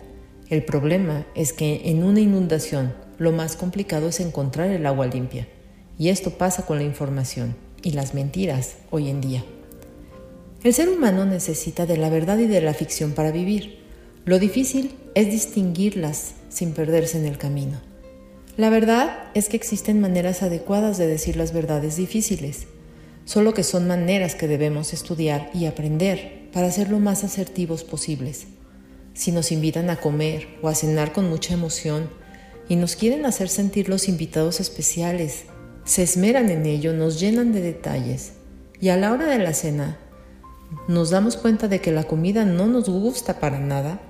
[0.49, 5.49] El problema es que en una inundación lo más complicado es encontrar el agua limpia,
[5.99, 9.45] y esto pasa con la información y las mentiras hoy en día.
[10.62, 13.81] El ser humano necesita de la verdad y de la ficción para vivir.
[14.25, 17.81] Lo difícil es distinguirlas sin perderse en el camino.
[18.57, 22.67] La verdad es que existen maneras adecuadas de decir las verdades difíciles,
[23.27, 28.47] solo que son maneras que debemos estudiar y aprender para ser lo más asertivos posibles.
[29.12, 32.09] Si nos invitan a comer o a cenar con mucha emoción
[32.69, 35.45] y nos quieren hacer sentir los invitados especiales,
[35.85, 38.33] se esmeran en ello, nos llenan de detalles
[38.81, 39.99] y a la hora de la cena
[40.89, 44.01] nos damos cuenta de que la comida no nos gusta para nada,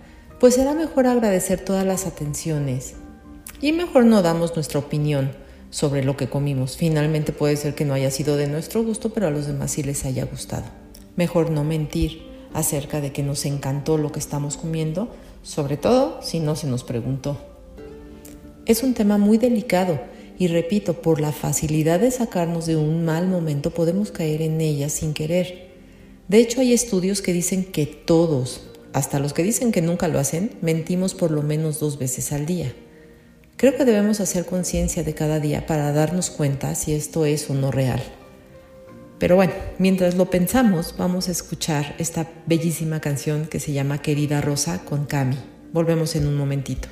[0.41, 2.95] pues será mejor agradecer todas las atenciones
[3.61, 5.33] y mejor no damos nuestra opinión
[5.71, 6.77] sobre lo que comimos.
[6.77, 9.83] Finalmente puede ser que no haya sido de nuestro gusto, pero a los demás sí
[9.83, 10.65] les haya gustado.
[11.17, 16.41] Mejor no mentir acerca de que nos encantó lo que estamos comiendo, sobre todo si
[16.41, 17.54] no se nos preguntó.
[18.67, 20.01] Es un tema muy delicado
[20.39, 24.93] y repito, por la facilidad de sacarnos de un mal momento podemos caer en ellas
[24.93, 25.69] sin querer.
[26.29, 28.63] De hecho, hay estudios que dicen que todos,
[28.95, 32.47] hasta los que dicen que nunca lo hacen, mentimos por lo menos dos veces al
[32.47, 32.75] día.
[33.57, 37.55] Creo que debemos hacer conciencia de cada día para darnos cuenta si esto es o
[37.55, 38.03] no real.
[39.19, 44.41] Pero bueno, mientras lo pensamos, vamos a escuchar esta bellísima canción que se llama Querida
[44.41, 45.37] Rosa con Cami.
[45.73, 46.89] Volvemos en un momentito.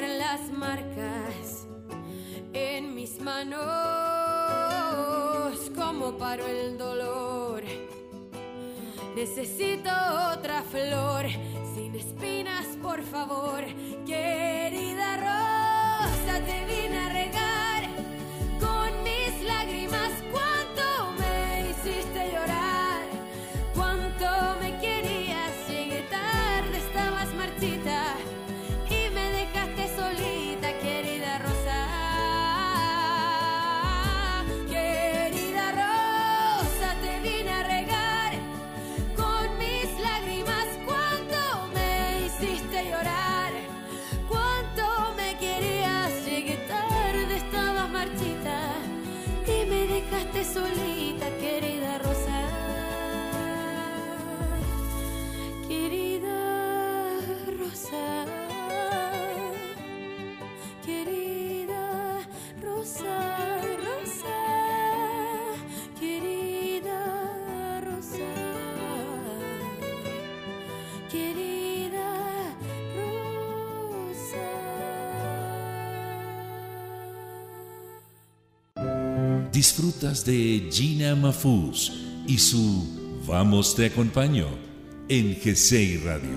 [0.00, 1.66] Las marcas
[2.54, 3.60] en mis manos,
[5.76, 7.62] como paro el dolor.
[9.14, 9.90] Necesito
[10.32, 11.26] otra flor,
[11.74, 13.64] sin espinas, por favor,
[14.06, 16.64] querida rosa, te
[79.62, 81.92] disfrutas de Gina Mafuz
[82.26, 82.84] y su
[83.28, 84.48] Vamos te acompaño
[85.08, 86.36] en GCI Radio.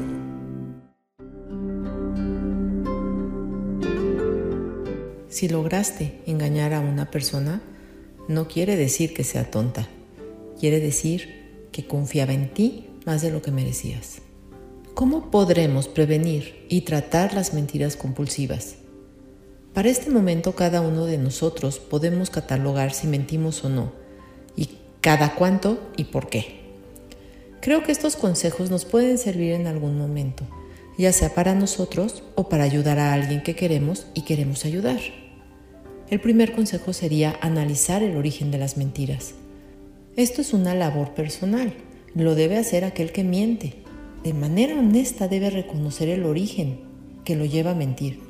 [5.28, 7.64] Si lograste engañar a una persona,
[8.28, 9.88] no quiere decir que sea tonta.
[10.60, 14.22] Quiere decir que confiaba en ti más de lo que merecías.
[14.94, 18.76] ¿Cómo podremos prevenir y tratar las mentiras compulsivas?
[19.76, 23.92] Para este momento cada uno de nosotros podemos catalogar si mentimos o no,
[24.56, 24.70] y
[25.02, 26.62] cada cuánto y por qué.
[27.60, 30.46] Creo que estos consejos nos pueden servir en algún momento,
[30.98, 35.02] ya sea para nosotros o para ayudar a alguien que queremos y queremos ayudar.
[36.10, 39.34] El primer consejo sería analizar el origen de las mentiras.
[40.16, 41.74] Esto es una labor personal,
[42.14, 43.74] lo debe hacer aquel que miente.
[44.24, 46.80] De manera honesta debe reconocer el origen
[47.26, 48.25] que lo lleva a mentir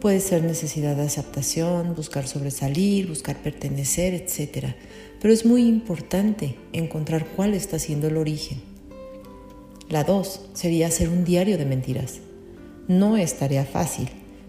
[0.00, 4.68] Puede ser necesidad de aceptación, buscar sobresalir, buscar pertenecer, etc.
[5.20, 8.62] Pero es muy importante encontrar cuál está siendo el origen.
[9.90, 12.20] La dos sería hacer un diario de mentiras.
[12.88, 14.08] No es tarea fácil,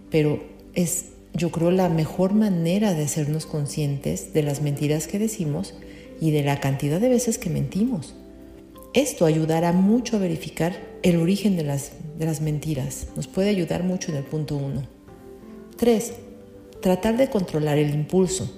[0.10, 0.42] pero
[0.74, 5.74] es, yo creo, la mejor manera de hacernos conscientes de las mentiras que decimos
[6.22, 8.16] y de la cantidad de veces que mentimos.
[8.94, 13.08] Esto ayudará mucho a verificar el origen de las, de las mentiras.
[13.18, 15.01] Nos puede ayudar mucho en el punto uno.
[15.82, 16.14] 3.
[16.80, 18.56] Tratar de controlar el impulso.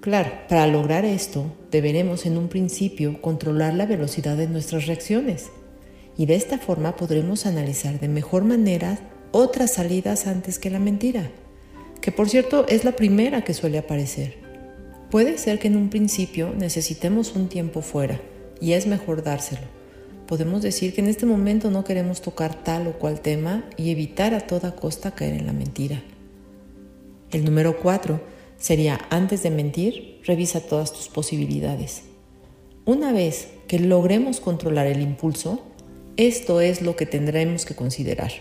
[0.00, 5.50] Claro, para lograr esto deberemos en un principio controlar la velocidad de nuestras reacciones
[6.18, 8.98] y de esta forma podremos analizar de mejor manera
[9.30, 11.30] otras salidas antes que la mentira,
[12.00, 14.34] que por cierto es la primera que suele aparecer.
[15.08, 18.20] Puede ser que en un principio necesitemos un tiempo fuera
[18.60, 19.68] y es mejor dárselo.
[20.26, 24.34] Podemos decir que en este momento no queremos tocar tal o cual tema y evitar
[24.34, 26.02] a toda costa caer en la mentira.
[27.32, 28.20] El número cuatro
[28.58, 32.02] sería, antes de mentir, revisa todas tus posibilidades.
[32.84, 35.62] Una vez que logremos controlar el impulso,
[36.16, 38.32] esto es lo que tendremos que considerar.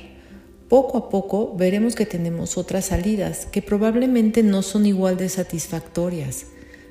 [0.69, 6.47] Poco a poco veremos que tenemos otras salidas que probablemente no son igual de satisfactorias,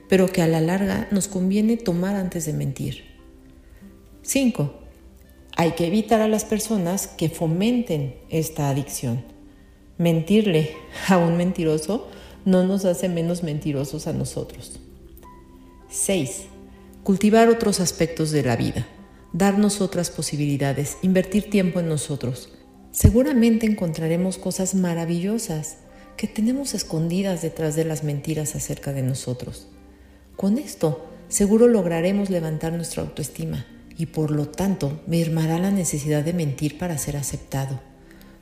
[0.09, 3.05] pero que a la larga nos conviene tomar antes de mentir.
[4.23, 4.73] 5.
[5.57, 9.25] Hay que evitar a las personas que fomenten esta adicción.
[9.99, 10.77] Mentirle
[11.09, 12.09] a un mentiroso
[12.45, 14.81] no nos hace menos mentirosos a nosotros.
[15.91, 16.45] 6.
[17.05, 18.87] Cultivar otros aspectos de la vida
[19.33, 22.51] darnos otras posibilidades, invertir tiempo en nosotros.
[22.91, 25.79] Seguramente encontraremos cosas maravillosas
[26.17, 29.69] que tenemos escondidas detrás de las mentiras acerca de nosotros.
[30.37, 36.33] Con esto, seguro lograremos levantar nuestra autoestima y por lo tanto mermará la necesidad de
[36.33, 37.81] mentir para ser aceptado.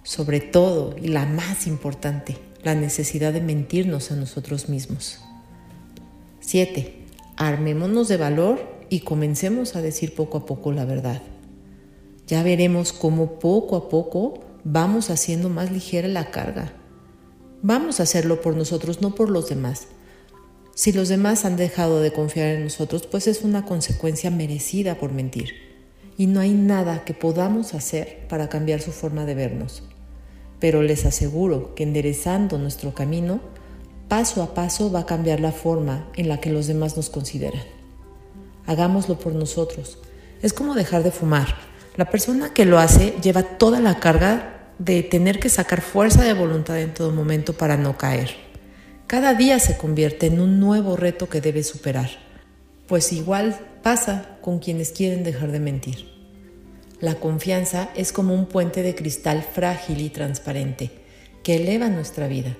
[0.06, 5.18] Sobre todo, y la más importante, la necesidad de mentirnos a nosotros mismos.
[6.38, 7.06] 7.
[7.36, 11.22] Armémonos de valor y comencemos a decir poco a poco la verdad.
[12.28, 16.72] Ya veremos cómo poco a poco vamos haciendo más ligera la carga.
[17.62, 19.88] Vamos a hacerlo por nosotros, no por los demás.
[20.76, 25.10] Si los demás han dejado de confiar en nosotros, pues es una consecuencia merecida por
[25.10, 25.54] mentir.
[26.16, 29.82] Y no hay nada que podamos hacer para cambiar su forma de vernos.
[30.60, 33.40] Pero les aseguro que enderezando nuestro camino,
[34.08, 37.76] paso a paso va a cambiar la forma en la que los demás nos consideran
[38.66, 39.98] hagámoslo por nosotros.
[40.42, 41.46] Es como dejar de fumar.
[41.96, 46.34] La persona que lo hace lleva toda la carga de tener que sacar fuerza de
[46.34, 48.34] voluntad en todo momento para no caer.
[49.06, 52.10] Cada día se convierte en un nuevo reto que debe superar.
[52.86, 56.15] Pues igual pasa con quienes quieren dejar de mentir.
[57.00, 60.90] La confianza es como un puente de cristal frágil y transparente
[61.42, 62.56] que eleva nuestra vida.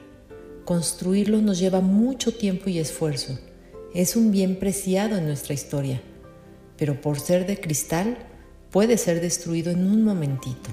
[0.66, 3.38] Construirlo nos lleva mucho tiempo y esfuerzo
[3.94, 6.02] es un bien preciado en nuestra historia,
[6.76, 8.18] pero por ser de cristal
[8.70, 10.68] puede ser destruido en un momentito.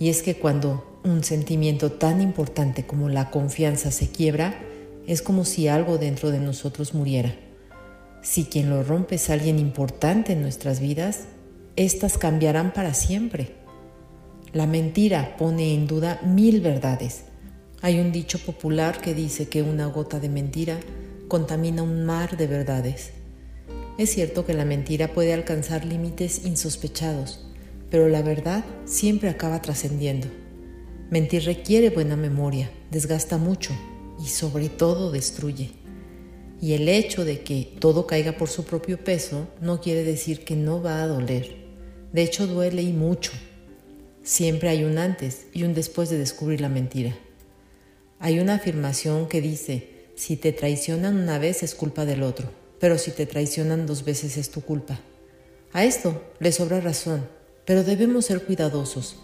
[0.00, 4.58] Y es que cuando un sentimiento tan importante como la confianza se quiebra,
[5.06, 7.36] es como si algo dentro de nosotros muriera.
[8.20, 11.26] Si quien lo rompe es alguien importante en nuestras vidas,
[11.76, 13.54] éstas cambiarán para siempre.
[14.52, 17.24] La mentira pone en duda mil verdades.
[17.82, 20.78] Hay un dicho popular que dice que una gota de mentira
[21.26, 23.10] contamina un mar de verdades.
[23.98, 27.44] Es cierto que la mentira puede alcanzar límites insospechados,
[27.90, 30.28] pero la verdad siempre acaba trascendiendo.
[31.10, 33.72] Mentir requiere buena memoria, desgasta mucho
[34.22, 35.72] y sobre todo destruye.
[36.60, 40.56] Y el hecho de que todo caiga por su propio peso no quiere decir que
[40.56, 41.63] no va a doler.
[42.14, 43.32] De hecho duele y mucho.
[44.22, 47.16] Siempre hay un antes y un después de descubrir la mentira.
[48.20, 52.98] Hay una afirmación que dice, si te traicionan una vez es culpa del otro, pero
[52.98, 55.00] si te traicionan dos veces es tu culpa.
[55.72, 57.26] A esto le sobra razón,
[57.64, 59.16] pero debemos ser cuidadosos.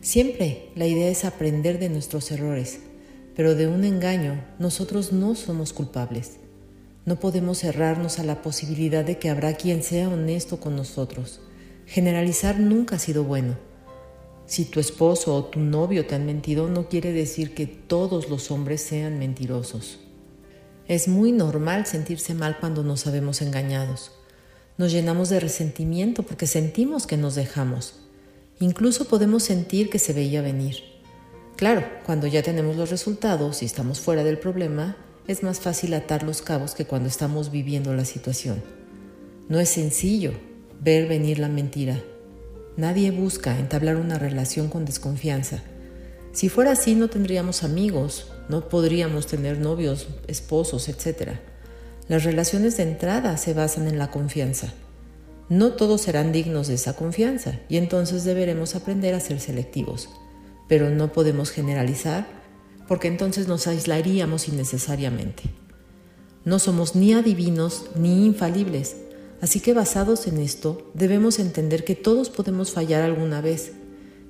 [0.00, 2.80] Siempre la idea es aprender de nuestros errores,
[3.36, 6.38] pero de un engaño nosotros no somos culpables.
[7.04, 11.40] No podemos cerrarnos a la posibilidad de que habrá quien sea honesto con nosotros.
[11.86, 13.56] Generalizar nunca ha sido bueno.
[14.46, 18.50] Si tu esposo o tu novio te han mentido, no quiere decir que todos los
[18.50, 20.00] hombres sean mentirosos.
[20.86, 24.12] Es muy normal sentirse mal cuando nos sabemos engañados.
[24.76, 28.00] Nos llenamos de resentimiento porque sentimos que nos dejamos.
[28.60, 30.76] Incluso podemos sentir que se veía venir.
[31.56, 36.22] Claro, cuando ya tenemos los resultados y estamos fuera del problema, es más fácil atar
[36.22, 38.62] los cabos que cuando estamos viviendo la situación.
[39.48, 40.32] No es sencillo
[40.84, 41.98] ver venir la mentira.
[42.76, 45.62] Nadie busca entablar una relación con desconfianza.
[46.32, 51.38] Si fuera así no tendríamos amigos, no podríamos tener novios, esposos, etc.
[52.06, 54.74] Las relaciones de entrada se basan en la confianza.
[55.48, 60.10] No todos serán dignos de esa confianza y entonces deberemos aprender a ser selectivos.
[60.68, 62.26] Pero no podemos generalizar
[62.86, 65.44] porque entonces nos aislaríamos innecesariamente.
[66.44, 68.96] No somos ni adivinos ni infalibles,
[69.40, 73.72] así que basados en esto debemos entender que todos podemos fallar alguna vez.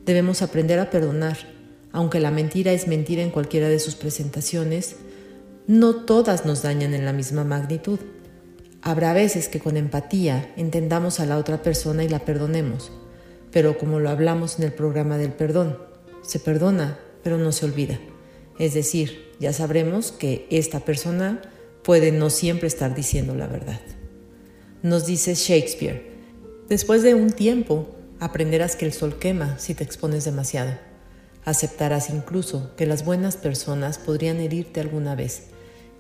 [0.04, 1.54] Debemos aprender a perdonar
[1.94, 4.96] aunque la mentira es mentira en cualquiera de sus presentaciones,
[5.68, 8.00] no todas nos dañan en la misma magnitud.
[8.82, 12.90] Habrá veces que con empatía entendamos a la otra persona y la perdonemos,
[13.52, 15.78] pero como lo hablamos en el programa del perdón,
[16.22, 18.00] se perdona, pero no se olvida.
[18.58, 21.42] Es decir, ya sabremos que esta persona
[21.84, 23.80] puede no siempre estar diciendo la verdad.
[24.84, 26.02] Nos dice Shakespeare,
[26.68, 27.88] después de un tiempo
[28.20, 30.72] aprenderás que el sol quema si te expones demasiado.
[31.46, 35.44] Aceptarás incluso que las buenas personas podrían herirte alguna vez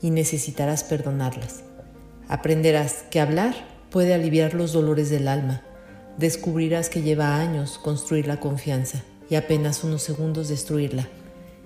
[0.02, 1.62] y necesitarás perdonarlas.
[2.28, 3.54] Aprenderás que hablar
[3.88, 5.62] puede aliviar los dolores del alma.
[6.18, 11.08] Descubrirás que lleva años construir la confianza y apenas unos segundos destruirla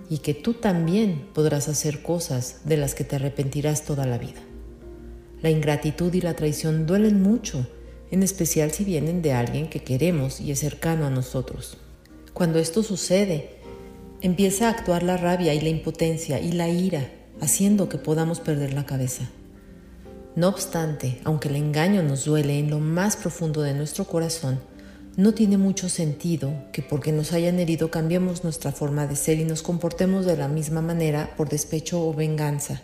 [0.09, 4.48] y que tú también podrás hacer cosas de las que te arrepentirás toda la vida.
[5.43, 7.67] La ingratitud y la traición duelen mucho,
[8.11, 11.77] en especial si vienen de alguien que queremos y es cercano a nosotros.
[12.33, 13.51] Cuando esto sucede,
[14.21, 17.11] empieza a actuar la rabia y la impotencia y la ira,
[17.41, 19.29] haciendo que podamos perder la cabeza.
[20.35, 24.61] No obstante, aunque el engaño nos duele en lo más profundo de nuestro corazón,
[25.17, 29.45] no tiene mucho sentido que porque nos hayan herido cambiemos nuestra forma de ser y
[29.45, 32.83] nos comportemos de la misma manera por despecho o venganza.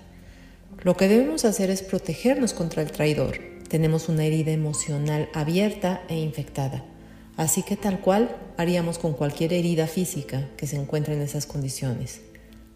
[0.85, 3.39] Lo que debemos hacer es protegernos contra el traidor.
[3.69, 6.85] Tenemos una herida emocional abierta e infectada,
[7.39, 12.21] así que tal cual haríamos con cualquier herida física que se encuentre en esas condiciones.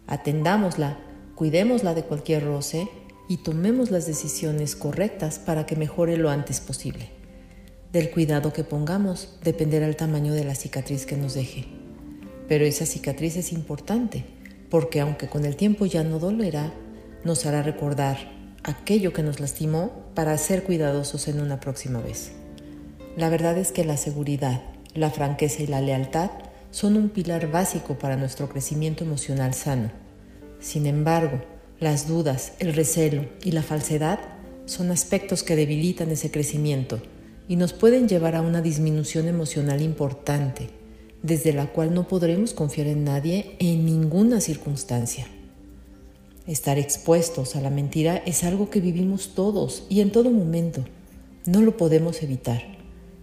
[0.07, 0.97] Atendámosla,
[1.35, 2.89] cuidémosla de cualquier roce
[3.27, 7.11] y tomemos las decisiones correctas para que mejore lo antes posible.
[7.93, 11.65] Del cuidado que pongamos dependerá el tamaño de la cicatriz que nos deje.
[12.47, 14.25] Pero esa cicatriz es importante
[14.71, 16.73] porque aunque con el tiempo ya no dolerá,
[17.23, 18.17] nos hará recordar
[18.63, 22.31] aquello que nos lastimó para ser cuidadosos en una próxima vez.
[23.17, 24.61] La verdad es que la seguridad,
[24.93, 26.31] la franqueza y la lealtad
[26.71, 29.91] son un pilar básico para nuestro crecimiento emocional sano.
[30.59, 31.41] Sin embargo,
[31.79, 34.19] las dudas, el recelo y la falsedad
[34.65, 37.01] son aspectos que debilitan ese crecimiento
[37.47, 40.69] y nos pueden llevar a una disminución emocional importante,
[41.23, 45.27] desde la cual no podremos confiar en nadie en ninguna circunstancia.
[46.49, 50.83] Estar expuestos a la mentira es algo que vivimos todos y en todo momento.
[51.45, 52.63] No lo podemos evitar.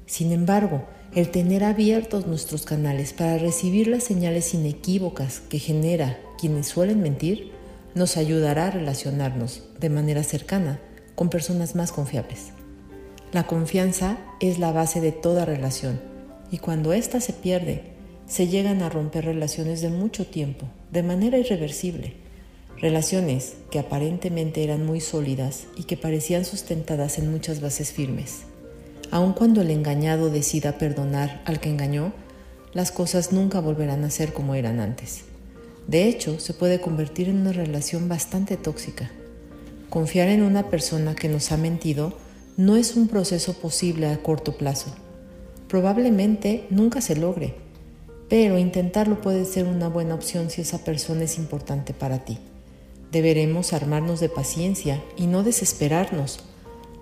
[0.06, 6.68] Sin embargo, el tener abiertos nuestros canales para recibir las señales inequívocas que genera quienes
[6.68, 7.50] suelen mentir
[7.96, 10.80] nos ayudará a relacionarnos de manera cercana
[11.16, 12.52] con personas más confiables.
[13.32, 16.00] La confianza es la base de toda relación
[16.52, 17.96] y cuando ésta se pierde,
[18.28, 22.25] se llegan a romper relaciones de mucho tiempo, de manera irreversible.
[22.78, 28.42] Relaciones que aparentemente eran muy sólidas y que parecían sustentadas en muchas bases firmes.
[29.10, 32.12] Aun cuando el engañado decida perdonar al que engañó,
[32.74, 35.22] las cosas nunca volverán a ser como eran antes.
[35.86, 39.10] De hecho, se puede convertir en una relación bastante tóxica.
[39.88, 42.12] Confiar en una persona que nos ha mentido
[42.58, 44.94] no es un proceso posible a corto plazo.
[45.68, 47.54] Probablemente nunca se logre,
[48.28, 52.38] pero intentarlo puede ser una buena opción si esa persona es importante para ti.
[53.16, 56.40] Deberemos armarnos de paciencia y no desesperarnos.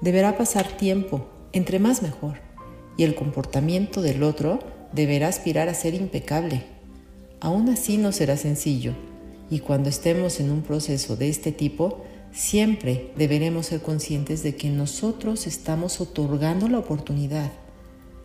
[0.01, 2.35] Deberá pasar tiempo, entre más mejor,
[2.97, 4.61] y el comportamiento del otro
[4.93, 6.67] deberá aspirar a ser impecable.
[7.41, 8.93] Aún así no será sencillo,
[9.51, 14.69] y cuando estemos en un proceso de este tipo, Siempre deberemos ser conscientes de que
[14.69, 17.51] nosotros estamos otorgando la oportunidad,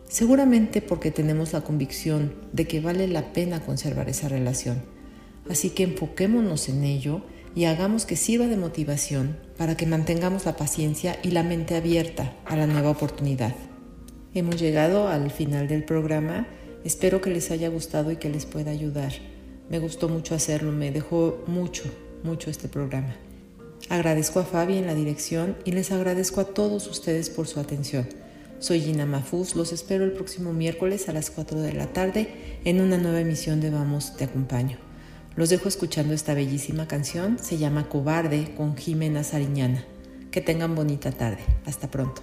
[0.08, 4.82] seguramente porque tenemos la convicción de que vale la pena conservar esa relación.
[5.48, 7.22] Así que enfoquémonos en ello
[7.54, 12.32] y hagamos que sirva de motivación para que mantengamos la paciencia y la mente abierta
[12.46, 13.54] a la nueva oportunidad.
[14.34, 16.46] Hemos llegado al final del programa.
[16.84, 19.12] Espero que les haya gustado y que les pueda ayudar.
[19.68, 21.84] Me gustó mucho hacerlo, me dejó mucho,
[22.22, 23.16] mucho este programa.
[23.88, 28.06] Agradezco a Fabi en la dirección y les agradezco a todos ustedes por su atención.
[28.60, 32.80] Soy Gina Mafuz, los espero el próximo miércoles a las 4 de la tarde en
[32.80, 34.89] una nueva emisión de Vamos, te acompaño.
[35.40, 39.86] Los dejo escuchando esta bellísima canción, se llama Cobarde con Jimena Sariñana.
[40.30, 41.42] Que tengan bonita tarde.
[41.64, 42.20] Hasta pronto.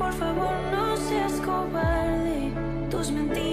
[0.00, 2.50] por favor no seas cobarde.
[2.90, 3.49] Tus mentiras.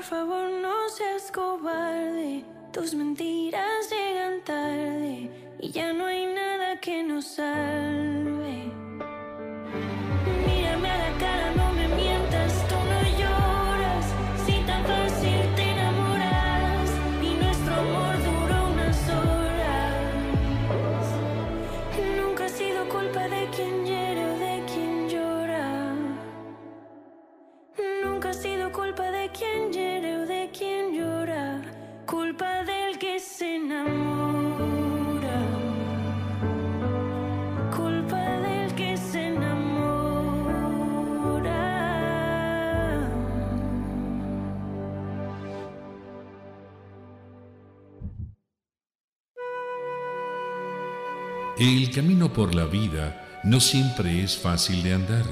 [0.00, 0.49] por favor
[51.60, 55.26] El camino por la vida no siempre es fácil de andar.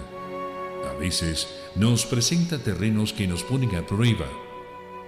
[0.91, 4.27] A veces nos presenta terrenos que nos ponen a prueba.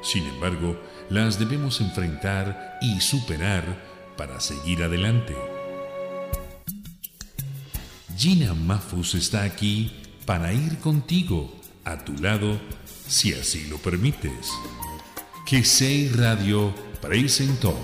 [0.03, 5.37] Sin embargo, las debemos enfrentar y superar para seguir adelante.
[8.17, 9.93] Gina Mafus está aquí
[10.25, 11.55] para ir contigo,
[11.85, 12.59] a tu lado,
[13.07, 14.49] si así lo permites.
[15.45, 15.63] Que
[16.17, 17.79] Radio presentó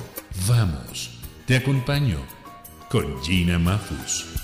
[0.48, 1.10] Vamos,
[1.46, 2.35] te acompaño
[2.88, 4.35] con Gina Mafus.